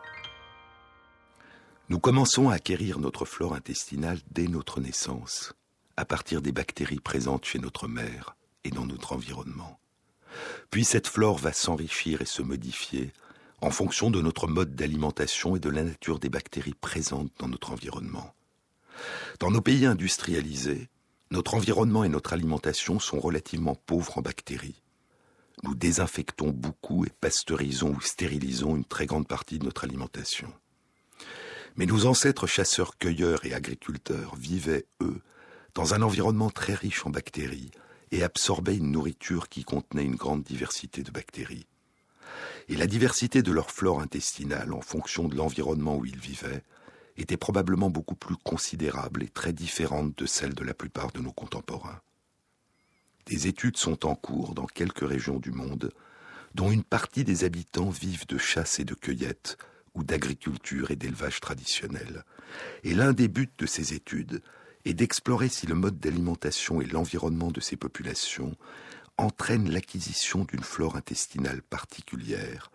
[1.89, 5.54] Nous commençons à acquérir notre flore intestinale dès notre naissance,
[5.97, 9.80] à partir des bactéries présentes chez notre mère, et dans notre environnement.
[10.69, 13.12] Puis cette flore va s'enrichir et se modifier
[13.62, 17.71] en fonction de notre mode d'alimentation et de la nature des bactéries présentes dans notre
[17.71, 18.34] environnement.
[19.39, 20.89] Dans nos pays industrialisés,
[21.30, 24.82] notre environnement et notre alimentation sont relativement pauvres en bactéries.
[25.63, 30.52] Nous désinfectons beaucoup et pasteurisons ou stérilisons une très grande partie de notre alimentation.
[31.76, 35.21] Mais nos ancêtres chasseurs-cueilleurs et agriculteurs vivaient, eux,
[35.74, 37.71] dans un environnement très riche en bactéries,
[38.12, 41.67] et absorbaient une nourriture qui contenait une grande diversité de bactéries.
[42.69, 46.63] Et la diversité de leur flore intestinale, en fonction de l'environnement où ils vivaient,
[47.17, 51.34] était probablement beaucoup plus considérable et très différente de celle de la plupart de nos
[51.34, 52.02] contemporains.
[53.26, 55.91] Des études sont en cours dans quelques régions du monde,
[56.56, 59.58] dont une partie des habitants vivent de chasse et de cueillette,
[59.93, 62.24] ou d'agriculture et d'élevage traditionnels.
[62.84, 64.41] Et l'un des buts de ces études
[64.86, 68.56] et d'explorer si le mode d'alimentation et l'environnement de ces populations
[69.17, 72.72] entraînent l'acquisition d'une flore intestinale particulière,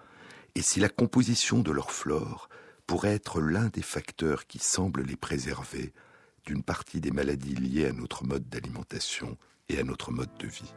[0.55, 2.49] et si la composition de leur flore
[2.87, 5.93] pourrait être l'un des facteurs qui semblent les préserver
[6.45, 9.37] d'une partie des maladies liées à notre mode d'alimentation
[9.69, 10.73] et à notre mode de vie.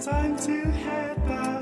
[0.00, 1.59] Time to head back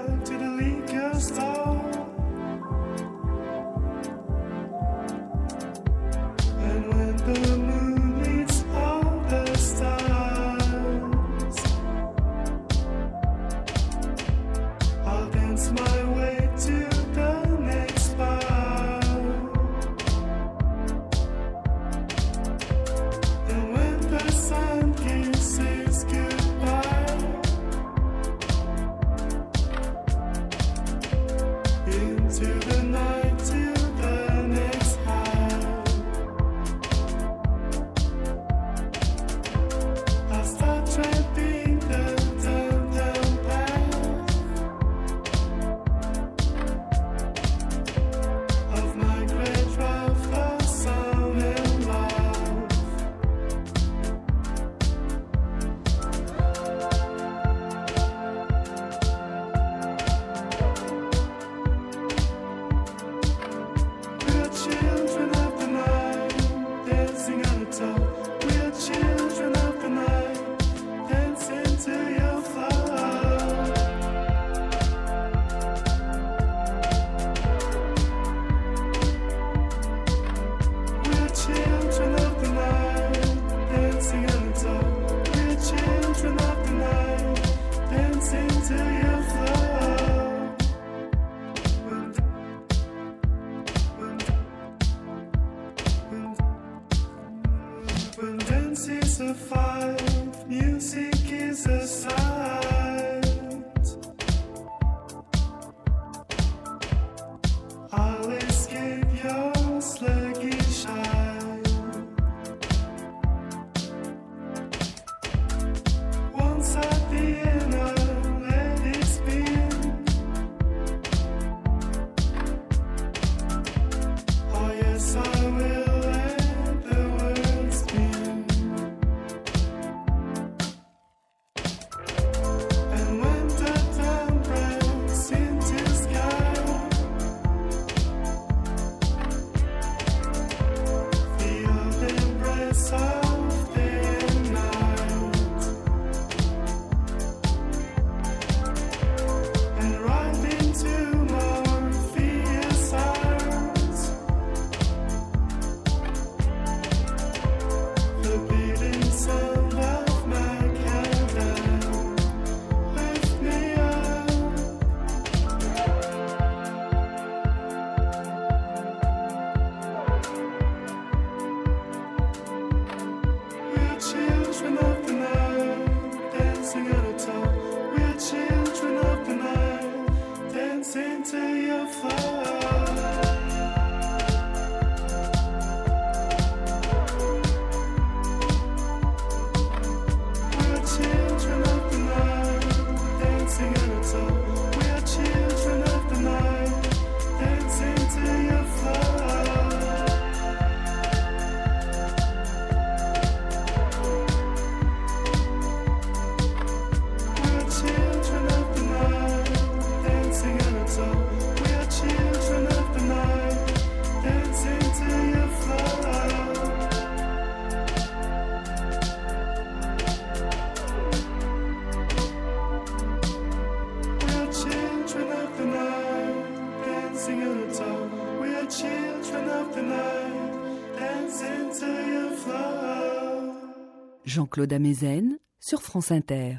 [234.39, 236.59] Jean-Claude Amezen sur France Inter.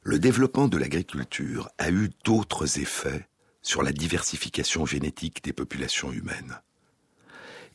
[0.00, 3.28] Le développement de l'agriculture a eu d'autres effets
[3.60, 6.58] sur la diversification génétique des populations humaines.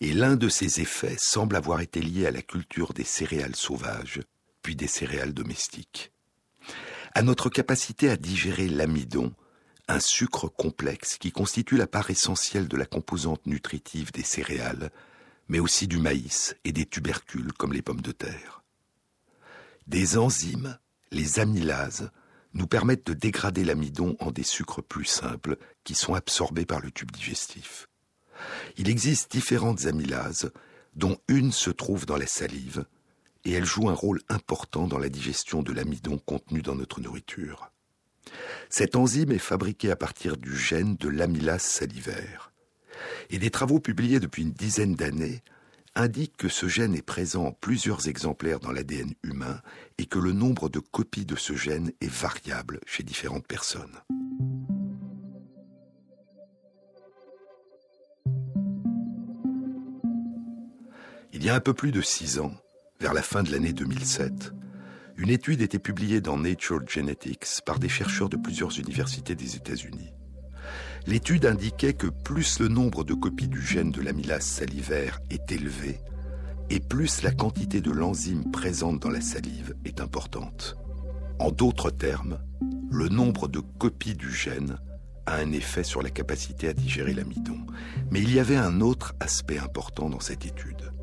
[0.02, 4.20] Et l'un de ces effets semble avoir été lié à la culture des céréales sauvages,
[4.64, 6.12] puis des céréales domestiques.
[7.14, 9.32] À notre capacité à digérer l'amidon,
[9.88, 14.90] un sucre complexe qui constitue la part essentielle de la composante nutritive des céréales,
[15.50, 18.63] mais aussi du maïs et des tubercules comme les pommes de terre.
[19.88, 20.78] Des enzymes,
[21.12, 22.10] les amylases,
[22.54, 26.92] nous permettent de dégrader l'amidon en des sucres plus simples qui sont absorbés par le
[26.92, 27.90] tube digestif.
[28.78, 30.52] Il existe différentes amylases,
[30.96, 32.86] dont une se trouve dans la salive,
[33.46, 37.72] et elle joue un rôle important dans la digestion de l'amidon contenu dans notre nourriture.
[38.70, 42.52] Cette enzyme est fabriquée à partir du gène de l'amylase salivaire.
[43.30, 45.44] Et des travaux publiés depuis une dizaine d'années
[45.96, 49.62] indiquent que ce gène est présent en plusieurs exemplaires dans l'ADN humain
[49.98, 54.00] et que le nombre de copies de ce gène est variable chez différentes personnes.
[61.32, 62.54] Il y a un peu plus de six ans,
[63.00, 64.54] vers la fin de l'année 2007,
[65.18, 70.14] une étude était publiée dans Nature Genetics par des chercheurs de plusieurs universités des États-Unis.
[71.06, 76.00] L'étude indiquait que plus le nombre de copies du gène de l'amylase salivaire est élevé,
[76.70, 80.78] et plus la quantité de l'enzyme présente dans la salive est importante.
[81.40, 82.40] En d'autres termes,
[82.90, 84.78] le nombre de copies du gène
[85.26, 87.58] a un effet sur la capacité à digérer l'amidon.
[88.12, 90.94] Mais il y avait un autre aspect important dans cette étude.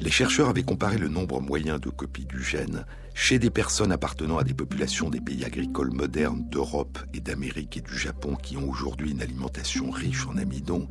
[0.00, 2.84] Les chercheurs avaient comparé le nombre moyen de copies du gène
[3.16, 7.80] chez des personnes appartenant à des populations des pays agricoles modernes d'Europe et d'Amérique et
[7.80, 10.86] du Japon qui ont aujourd'hui une alimentation riche en amidon,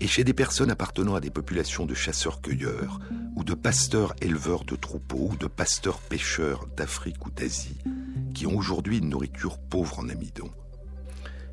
[0.00, 2.98] et chez des personnes appartenant à des populations de chasseurs-cueilleurs
[3.36, 7.78] ou de pasteurs-éleveurs de troupeaux ou de pasteurs-pêcheurs d'Afrique ou d'Asie
[8.34, 10.50] qui ont aujourd'hui une nourriture pauvre en amidon.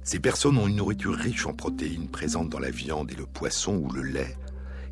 [0.05, 3.76] Ces personnes ont une nourriture riche en protéines présentes dans la viande et le poisson
[3.76, 4.38] ou le lait,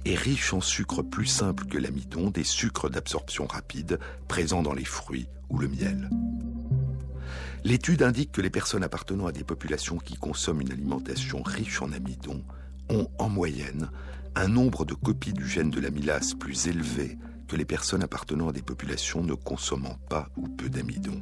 [0.06, 4.86] est riche en sucres plus simples que l'amidon, des sucres d'absorption rapide présents dans les
[4.86, 6.10] fruits ou le miel.
[7.64, 11.92] L'étude indique que les personnes appartenant à des populations qui consomment une alimentation riche en
[11.92, 12.44] amidon
[12.90, 13.90] ont en moyenne
[14.36, 18.54] un nombre de copies du gène de l'amylase plus élevé que les personnes appartenant à
[18.54, 21.22] des populations ne consommant pas ou peu d'amidon.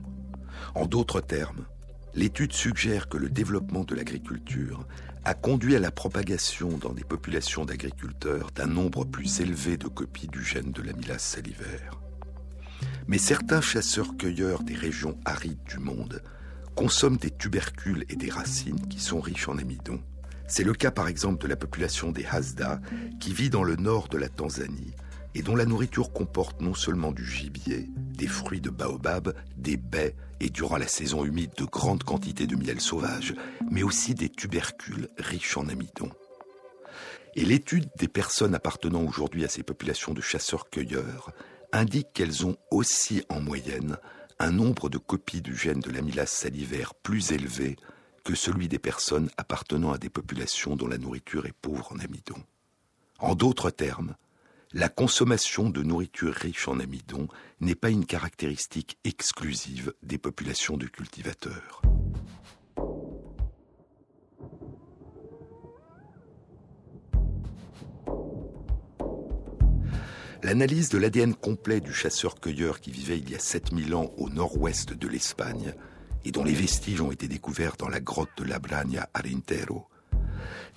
[0.75, 1.65] En d'autres termes,
[2.13, 4.88] l'étude suggère que le développement de l'agriculture
[5.26, 10.28] a conduit à la propagation dans des populations d'agriculteurs d'un nombre plus élevé de copies
[10.28, 11.99] du gène de l'amylase salivaire.
[13.07, 16.22] Mais certains chasseurs-cueilleurs des régions arides du monde
[16.76, 19.99] consomment des tubercules et des racines qui sont riches en amidon.
[20.47, 22.80] C'est le cas par exemple de la population des Hasda
[23.20, 24.93] qui vit dans le nord de la Tanzanie
[25.36, 30.15] et dont la nourriture comporte non seulement du gibier, des fruits de baobab, des baies
[30.39, 33.36] et durant la saison humide de grandes quantités de miel sauvage,
[33.69, 36.09] mais aussi des tubercules riches en amidon.
[37.36, 41.32] Et l'étude des personnes appartenant aujourd'hui à ces populations de chasseurs-cueilleurs
[41.71, 43.97] indique qu'elles ont aussi en moyenne
[44.39, 47.75] un nombre de copies du gène de l'amylase salivaire plus élevé
[48.23, 52.41] que celui des personnes appartenant à des populations dont la nourriture est pauvre en amidon.
[53.19, 54.15] En d'autres termes,
[54.74, 57.28] la consommation de nourriture riche en amidon
[57.59, 61.82] n'est pas une caractéristique exclusive des populations de cultivateurs.
[70.43, 74.93] L'analyse de l'ADN complet du chasseur-cueilleur qui vivait il y a 7000 ans au nord-ouest
[74.93, 75.74] de l'Espagne
[76.24, 79.22] et dont les vestiges ont été découverts dans la grotte de la Bragna à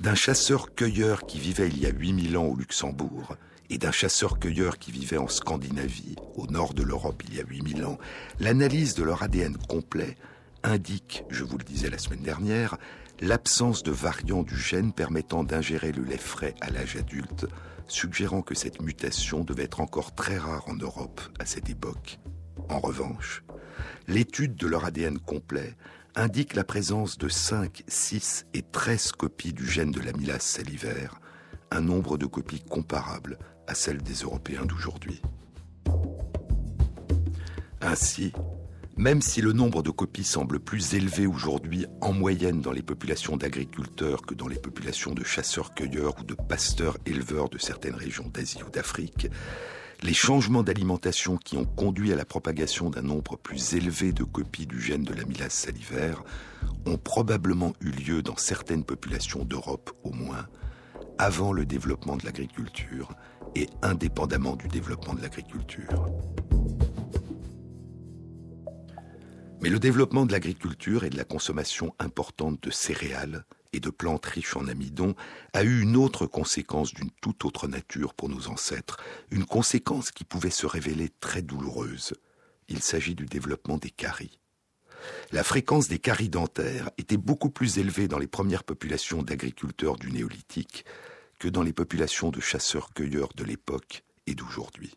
[0.00, 3.36] d'un chasseur-cueilleur qui vivait il y a 8000 ans au Luxembourg
[3.72, 7.86] et d'un chasseur-cueilleur qui vivait en Scandinavie, au nord de l'Europe il y a 8000
[7.86, 7.98] ans,
[8.38, 10.16] l'analyse de leur ADN complet
[10.62, 12.76] indique, je vous le disais la semaine dernière,
[13.20, 17.46] l'absence de variants du gène permettant d'ingérer le lait frais à l'âge adulte,
[17.88, 22.18] suggérant que cette mutation devait être encore très rare en Europe à cette époque.
[22.68, 23.42] En revanche,
[24.06, 25.76] l'étude de leur ADN complet
[26.14, 31.20] indique la présence de 5, 6 et 13 copies du gène de l'amylase salivaire,
[31.70, 35.20] un nombre de copies comparable à celle des Européens d'aujourd'hui.
[37.80, 38.32] Ainsi,
[38.96, 43.36] même si le nombre de copies semble plus élevé aujourd'hui en moyenne dans les populations
[43.36, 48.70] d'agriculteurs que dans les populations de chasseurs-cueilleurs ou de pasteurs-éleveurs de certaines régions d'Asie ou
[48.70, 49.28] d'Afrique,
[50.02, 54.66] les changements d'alimentation qui ont conduit à la propagation d'un nombre plus élevé de copies
[54.66, 56.22] du gène de l'amylase salivaire
[56.86, 60.46] ont probablement eu lieu dans certaines populations d'Europe au moins,
[61.18, 63.10] avant le développement de l'agriculture
[63.54, 66.06] et indépendamment du développement de l'agriculture.
[69.60, 74.26] Mais le développement de l'agriculture et de la consommation importante de céréales et de plantes
[74.26, 75.14] riches en amidon
[75.52, 78.98] a eu une autre conséquence d'une toute autre nature pour nos ancêtres,
[79.30, 82.12] une conséquence qui pouvait se révéler très douloureuse.
[82.68, 84.40] Il s'agit du développement des caries.
[85.30, 90.10] La fréquence des caries dentaires était beaucoup plus élevée dans les premières populations d'agriculteurs du
[90.10, 90.84] néolithique
[91.42, 94.96] que dans les populations de chasseurs-cueilleurs de l'époque et d'aujourd'hui.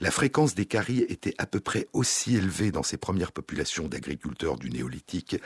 [0.00, 4.56] la fréquence des caries était à peu près aussi élevée dans ces premières populations d'agriculteurs
[4.56, 5.36] du néolithique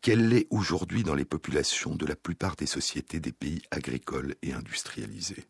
[0.00, 4.54] qu'elle l'est aujourd'hui dans les populations de la plupart des sociétés des pays agricoles et
[4.54, 5.46] industrialisés.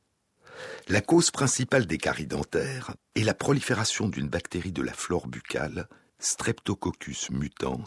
[0.89, 5.89] La cause principale des caries dentaires est la prolifération d'une bactérie de la flore buccale,
[6.19, 7.85] Streptococcus mutans,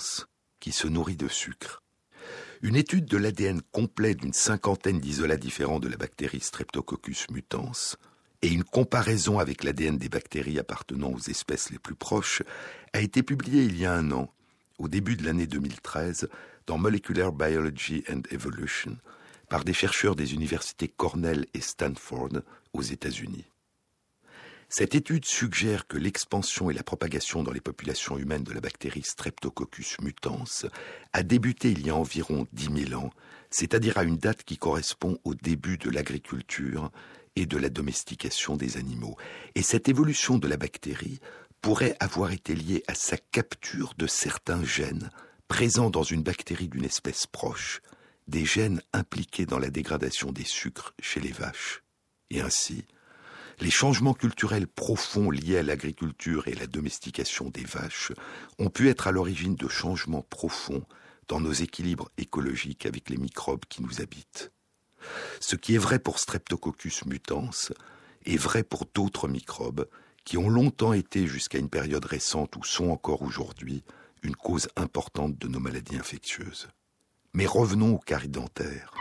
[0.62, 1.84] qui se nourrit de sucre.
[2.62, 7.72] Une étude de l'ADN complet d'une cinquantaine d'isolats différents de la bactérie Streptococcus mutans
[8.42, 12.44] et une comparaison avec l'ADN des bactéries appartenant aux espèces les plus proches
[12.94, 14.34] a été publiée il y a un an,
[14.78, 16.30] au début de l'année 2013,
[16.66, 18.98] dans Molecular Biology and Evolution,
[19.50, 22.42] par des chercheurs des universités Cornell et Stanford
[22.74, 23.46] aux États-Unis.
[24.78, 29.04] Cette étude suggère que l'expansion et la propagation dans les populations humaines de la bactérie
[29.06, 30.44] Streptococcus mutans
[31.14, 33.10] a débuté il y a environ 10 000 ans,
[33.50, 36.92] c'est-à-dire à une date qui correspond au début de l'agriculture
[37.38, 39.16] et de la domestication des animaux.
[39.56, 41.22] Et cette évolution de la bactérie
[41.62, 45.10] pourrait avoir été liée à sa capture de certains gènes
[45.48, 47.82] présents dans une bactérie d'une espèce proche,
[48.28, 51.82] des gènes impliqués dans la dégradation des sucres chez les vaches.
[52.30, 52.84] Et ainsi,
[53.60, 58.12] les changements culturels profonds liés à l'agriculture et la domestication des vaches
[58.60, 60.84] ont pu être à l'origine de changements profonds
[61.28, 64.52] dans nos équilibres écologiques avec les microbes qui nous habitent.
[65.40, 67.50] Ce qui est vrai pour Streptococcus mutans
[68.26, 69.88] est vrai pour d'autres microbes
[70.24, 73.84] qui ont longtemps été jusqu'à une période récente ou sont encore aujourd'hui
[74.24, 76.68] une cause importante de nos maladies infectieuses.
[77.34, 78.92] Mais revenons aux caries dentaires.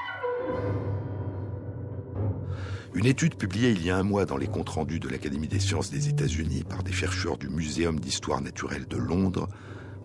[2.94, 5.58] Une étude publiée il y a un mois dans les comptes rendus de l'Académie des
[5.58, 9.48] sciences des États-Unis par des chercheurs du Muséum d'histoire naturelle de Londres,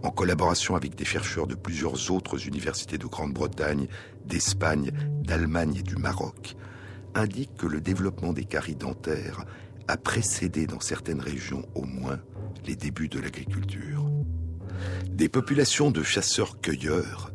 [0.02, 3.88] en collaboration avec des chercheurs de plusieurs autres universités de Grande-Bretagne,
[4.26, 6.56] d'Espagne, d'Allemagne et du Maroc,
[7.14, 9.46] indique que le développement des caries dentaires
[9.88, 12.20] a précédé dans certaines régions au moins
[12.66, 14.10] les débuts de l'agriculture.
[15.12, 17.32] Des populations de chasseurs-cueilleurs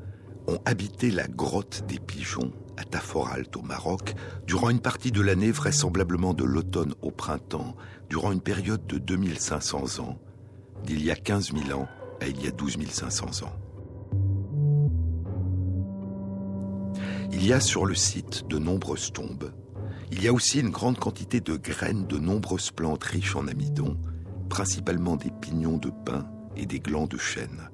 [0.48, 4.14] ont habité la grotte des pigeons à Taforalt au Maroc
[4.46, 7.76] durant une partie de l'année, vraisemblablement de l'automne au printemps,
[8.08, 10.18] durant une période de 2500 ans,
[10.84, 11.88] d'il y a 15 000 ans
[12.20, 13.52] à il y a 12 500 ans.
[17.32, 19.52] Il y a sur le site de nombreuses tombes.
[20.12, 23.98] Il y a aussi une grande quantité de graines de nombreuses plantes riches en amidon,
[24.48, 27.68] principalement des pignons de pin et des glands de chêne.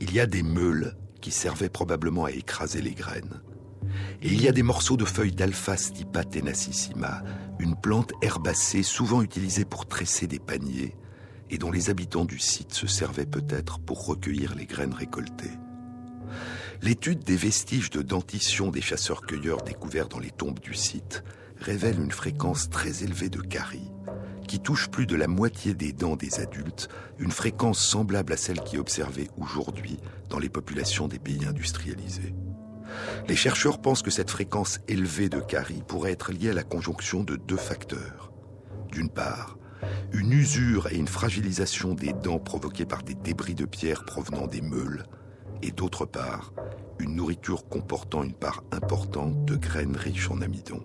[0.00, 3.42] Il y a des meules qui servaient probablement à écraser les graines.
[4.22, 7.22] Et il y a des morceaux de feuilles d'Alpha stipa tenacissima,
[7.58, 10.96] une plante herbacée souvent utilisée pour tresser des paniers
[11.50, 15.58] et dont les habitants du site se servaient peut-être pour recueillir les graines récoltées.
[16.82, 21.22] L'étude des vestiges de dentition des chasseurs-cueilleurs découverts dans les tombes du site
[21.60, 23.90] révèle une fréquence très élevée de caries,
[24.48, 26.88] qui touche plus de la moitié des dents des adultes,
[27.18, 32.34] une fréquence semblable à celle qui est observée aujourd'hui dans les populations des pays industrialisés.
[33.28, 37.22] Les chercheurs pensent que cette fréquence élevée de caries pourrait être liée à la conjonction
[37.22, 38.32] de deux facteurs.
[38.90, 39.56] D'une part,
[40.12, 44.60] une usure et une fragilisation des dents provoquées par des débris de pierre provenant des
[44.60, 45.04] meules,
[45.62, 46.52] et d'autre part,
[46.98, 50.82] une nourriture comportant une part importante de graines riches en amidon.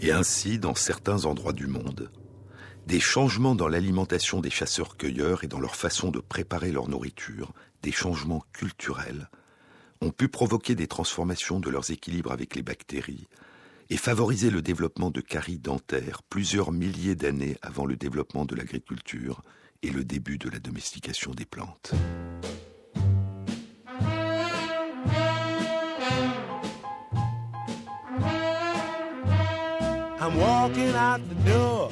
[0.00, 2.10] Et ainsi, dans certains endroits du monde,
[2.86, 7.52] des changements dans l'alimentation des chasseurs-cueilleurs et dans leur façon de préparer leur nourriture,
[7.82, 9.28] des changements culturels,
[10.00, 13.28] ont pu provoquer des transformations de leurs équilibres avec les bactéries
[13.90, 19.42] et favoriser le développement de caries dentaires plusieurs milliers d'années avant le développement de l'agriculture
[19.82, 21.92] et le début de la domestication des plantes.
[30.20, 31.90] I'm walking out the door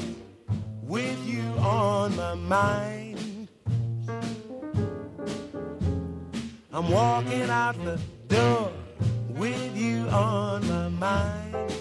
[0.82, 3.05] with you on my mind.
[6.76, 7.98] I'm walking out the
[8.28, 8.70] door
[9.30, 11.72] with you on my mind.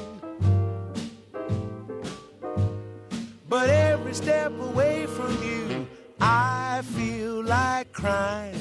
[3.49, 5.85] But every step away from you,
[6.21, 8.57] I feel like crying.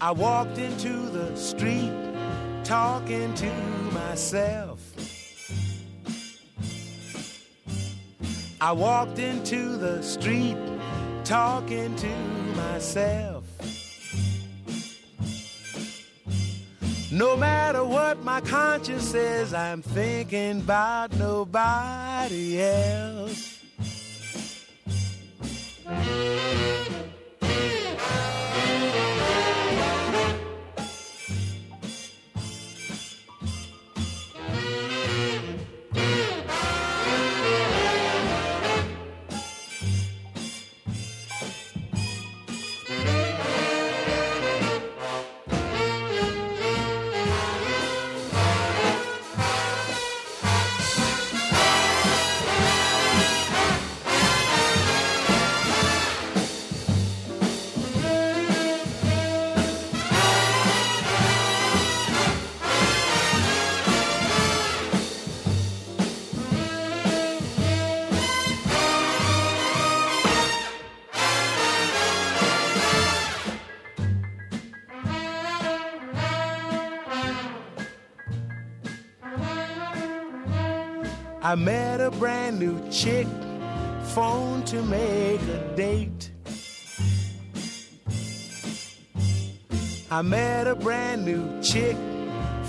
[0.00, 1.92] I walked into the street
[2.64, 3.52] talking to
[3.92, 4.80] myself.
[8.58, 10.56] I walked into the street
[11.30, 12.08] talking to
[12.56, 13.44] myself.
[17.12, 23.60] No matter what my conscience says, I'm thinking about nobody else.
[82.60, 83.26] New chick,
[84.12, 86.30] phone to make a date.
[90.10, 91.96] I met a brand new chick,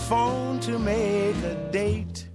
[0.08, 2.30] phone to make a date.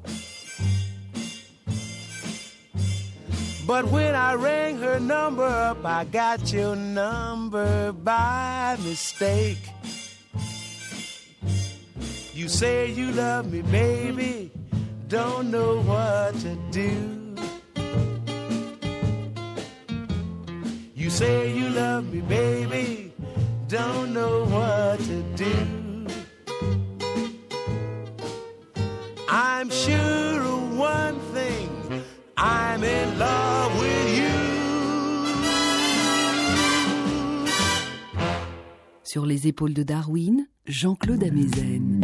[3.67, 9.65] But when I rang her number up, I got your number by mistake.
[12.35, 14.51] You say you love me, baby,
[15.09, 17.16] don't know what to do.
[21.17, 23.11] Say you love me, baby,
[23.69, 26.07] don't know what to do.
[29.29, 32.03] I'm sure of one thing,
[32.37, 34.35] I'm in love with you.
[39.05, 42.03] Sur les épaules de Darwin, Jean-Claude Amezen.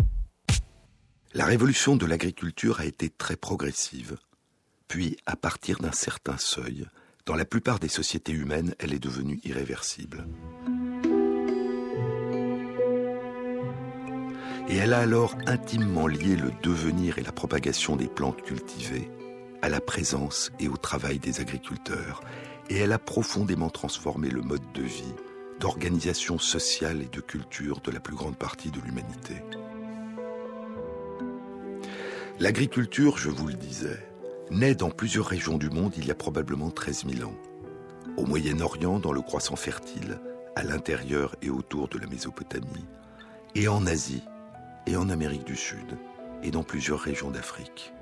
[1.35, 4.17] La révolution de l'agriculture a été très progressive.
[4.89, 6.87] Puis, à partir d'un certain seuil,
[7.27, 10.27] dans la plupart des sociétés humaines, elle est devenue irréversible.
[14.69, 19.11] Et elle a alors intimement lié le devenir et la propagation des plantes cultivées
[19.61, 22.21] à la présence et au travail des agriculteurs.
[22.69, 25.15] Et elle a profondément transformé le mode de vie,
[25.61, 29.37] d'organisation sociale et de culture de la plus grande partie de l'humanité.
[32.41, 34.12] L'agriculture, je vous le disais,
[34.51, 37.35] naît dans plusieurs régions du monde il y a probablement 13 000 ans.
[38.17, 40.21] Au Moyen-Orient, dans le croissant fertile,
[40.57, 42.85] à l'intérieur et autour de la Mésopotamie,
[43.55, 44.23] et en Asie,
[44.87, 45.99] et en Amérique du Sud,
[46.43, 47.93] et dans plusieurs régions d'Afrique.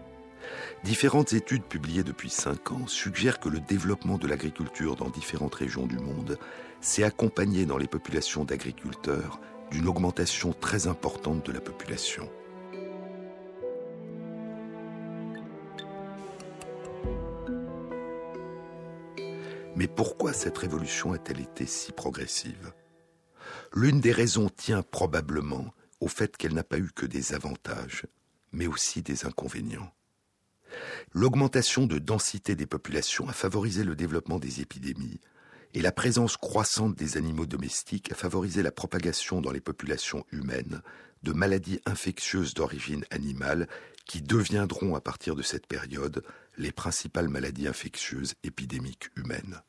[0.82, 5.86] Différentes études publiées depuis cinq ans suggèrent que le développement de l'agriculture dans différentes régions
[5.86, 6.38] du monde
[6.80, 9.38] s'est accompagné dans les populations d'agriculteurs
[9.70, 12.28] d'une augmentation très importante de la population.
[19.81, 22.74] Mais pourquoi cette révolution a-t-elle été si progressive?
[23.72, 28.05] L'une des raisons tient probablement au fait qu'elle n'a pas eu que des avantages,
[28.53, 29.91] mais aussi des inconvénients.
[31.14, 35.18] L'augmentation de densité des populations a favorisé le développement des épidémies,
[35.72, 40.83] et la présence croissante des animaux domestiques a favorisé la propagation dans les populations humaines
[41.22, 43.66] de maladies infectieuses d'origine animale
[44.05, 46.22] qui deviendront à partir de cette période
[46.59, 49.62] les principales maladies infectieuses épidémiques humaines.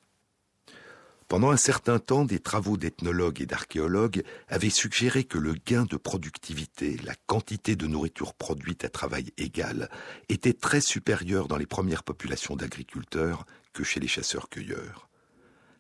[1.32, 5.96] Pendant un certain temps, des travaux d'ethnologues et d'archéologues avaient suggéré que le gain de
[5.96, 9.90] productivité, la quantité de nourriture produite à travail égal,
[10.28, 15.08] était très supérieur dans les premières populations d'agriculteurs que chez les chasseurs-cueilleurs.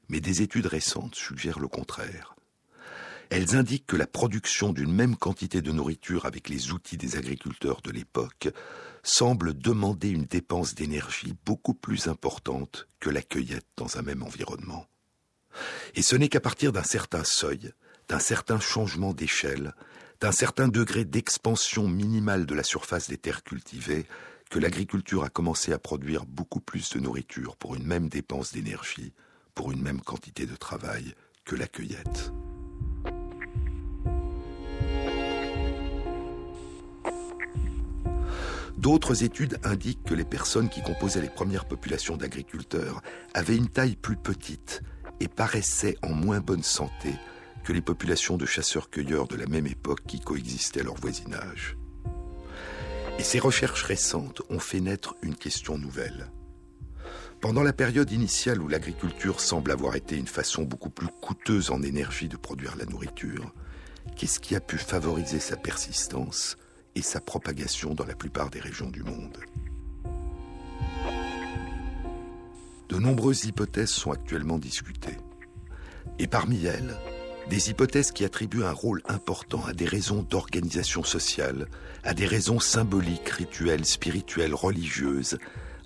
[0.07, 2.33] Mais des études récentes suggèrent le contraire.
[3.29, 7.81] Elles indiquent que la production d'une même quantité de nourriture avec les outils des agriculteurs
[7.81, 8.47] de l'époque
[9.03, 14.87] semble demander une dépense d'énergie beaucoup plus importante que la cueillette dans un même environnement.
[15.95, 17.71] Et ce n'est qu'à partir d'un certain seuil,
[18.07, 19.73] d'un certain changement d'échelle,
[20.19, 24.05] d'un certain degré d'expansion minimale de la surface des terres cultivées,
[24.49, 29.13] que l'agriculture a commencé à produire beaucoup plus de nourriture pour une même dépense d'énergie,
[29.55, 32.31] pour une même quantité de travail que la cueillette.
[38.77, 43.01] D'autres études indiquent que les personnes qui composaient les premières populations d'agriculteurs
[43.35, 44.81] avaient une taille plus petite
[45.21, 47.13] et paraissaient en moins bonne santé
[47.63, 51.77] que les populations de chasseurs-cueilleurs de la même époque qui coexistaient à leur voisinage.
[53.19, 56.31] Et ces recherches récentes ont fait naître une question nouvelle.
[57.39, 61.83] Pendant la période initiale où l'agriculture semble avoir été une façon beaucoup plus coûteuse en
[61.83, 63.53] énergie de produire la nourriture,
[64.15, 66.57] qu'est-ce qui a pu favoriser sa persistance
[66.95, 69.37] et sa propagation dans la plupart des régions du monde?
[72.91, 75.17] De nombreuses hypothèses sont actuellement discutées.
[76.19, 76.97] Et parmi elles,
[77.49, 81.67] des hypothèses qui attribuent un rôle important à des raisons d'organisation sociale,
[82.03, 85.37] à des raisons symboliques, rituelles, spirituelles, religieuses,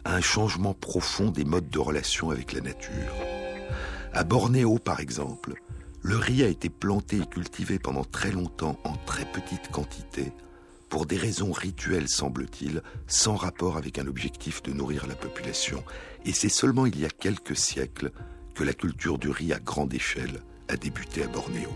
[0.03, 3.13] à un changement profond des modes de relation avec la nature.
[4.11, 5.61] À Bornéo, par exemple,
[6.01, 10.33] le riz a été planté et cultivé pendant très longtemps en très petite quantité,
[10.95, 15.83] pour des raisons rituelles, semble-t-il, sans rapport avec un objectif de nourrir la population.
[16.23, 18.13] Et c'est seulement il y a quelques siècles
[18.53, 20.39] que la culture du riz à grande échelle
[20.69, 21.67] a débuté à Bornéo.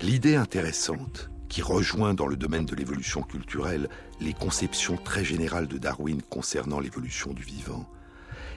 [0.00, 3.90] L'idée intéressante, qui rejoint dans le domaine de l'évolution culturelle
[4.22, 7.86] les conceptions très générales de Darwin concernant l'évolution du vivant,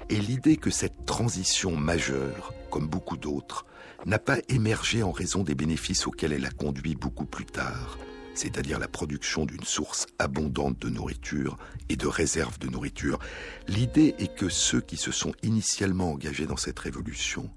[0.09, 3.65] est l'idée que cette transition majeure, comme beaucoup d'autres,
[4.05, 7.97] n'a pas émergé en raison des bénéfices auxquels elle a conduit beaucoup plus tard,
[8.35, 11.57] c'est-à-dire la production d'une source abondante de nourriture
[11.89, 13.19] et de réserves de nourriture.
[13.67, 17.49] L'idée est que ceux qui se sont initialement engagés dans cette révolution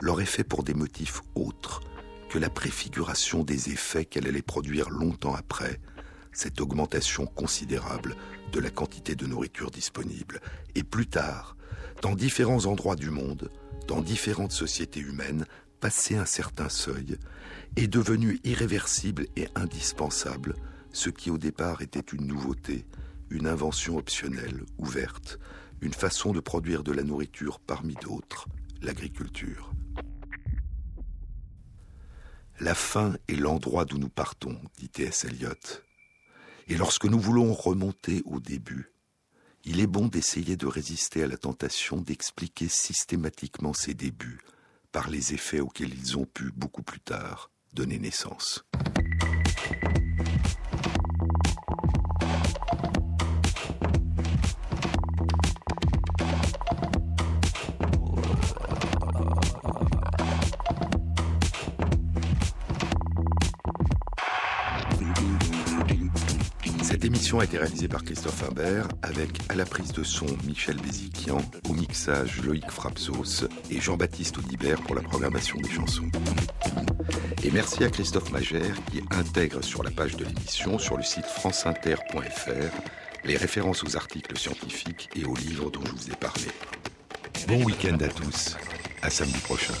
[0.00, 1.80] l'auraient fait pour des motifs autres
[2.28, 5.80] que la préfiguration des effets qu'elle allait produire longtemps après,
[6.32, 8.16] cette augmentation considérable
[8.52, 10.40] de la quantité de nourriture disponible.
[10.74, 11.56] Et plus tard,
[12.00, 13.50] dans différents endroits du monde,
[13.86, 15.46] dans différentes sociétés humaines,
[15.80, 17.18] passé un certain seuil,
[17.76, 20.54] est devenu irréversible et indispensable,
[20.92, 22.86] ce qui au départ était une nouveauté,
[23.30, 25.38] une invention optionnelle, ouverte,
[25.80, 28.46] une façon de produire de la nourriture parmi d'autres,
[28.82, 29.72] l'agriculture.
[32.60, 35.24] La fin est l'endroit d'où nous partons, dit T.S.
[35.24, 35.82] Eliot.
[36.68, 38.91] Et lorsque nous voulons remonter au début,
[39.64, 44.40] il est bon d'essayer de résister à la tentation d'expliquer systématiquement ces débuts
[44.90, 48.64] par les effets auxquels ils ont pu beaucoup plus tard donner naissance.
[67.40, 71.72] A été réalisée par Christophe Imbert avec à la prise de son Michel Béziquian, au
[71.72, 76.10] mixage Loïc Frapsos et Jean-Baptiste Audibert pour la programmation des chansons.
[77.42, 81.26] Et merci à Christophe Magère qui intègre sur la page de l'émission sur le site
[81.26, 82.76] franceinter.fr
[83.24, 86.48] les références aux articles scientifiques et aux livres dont je vous ai parlé.
[87.48, 88.56] Bon week-end à tous,
[89.02, 89.74] à samedi prochain.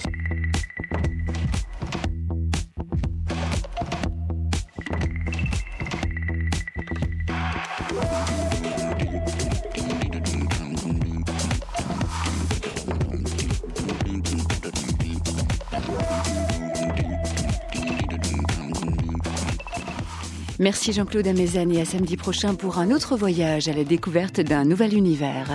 [20.62, 24.64] Merci Jean-Claude Amezen et à samedi prochain pour un autre voyage à la découverte d'un
[24.64, 25.48] nouvel univers.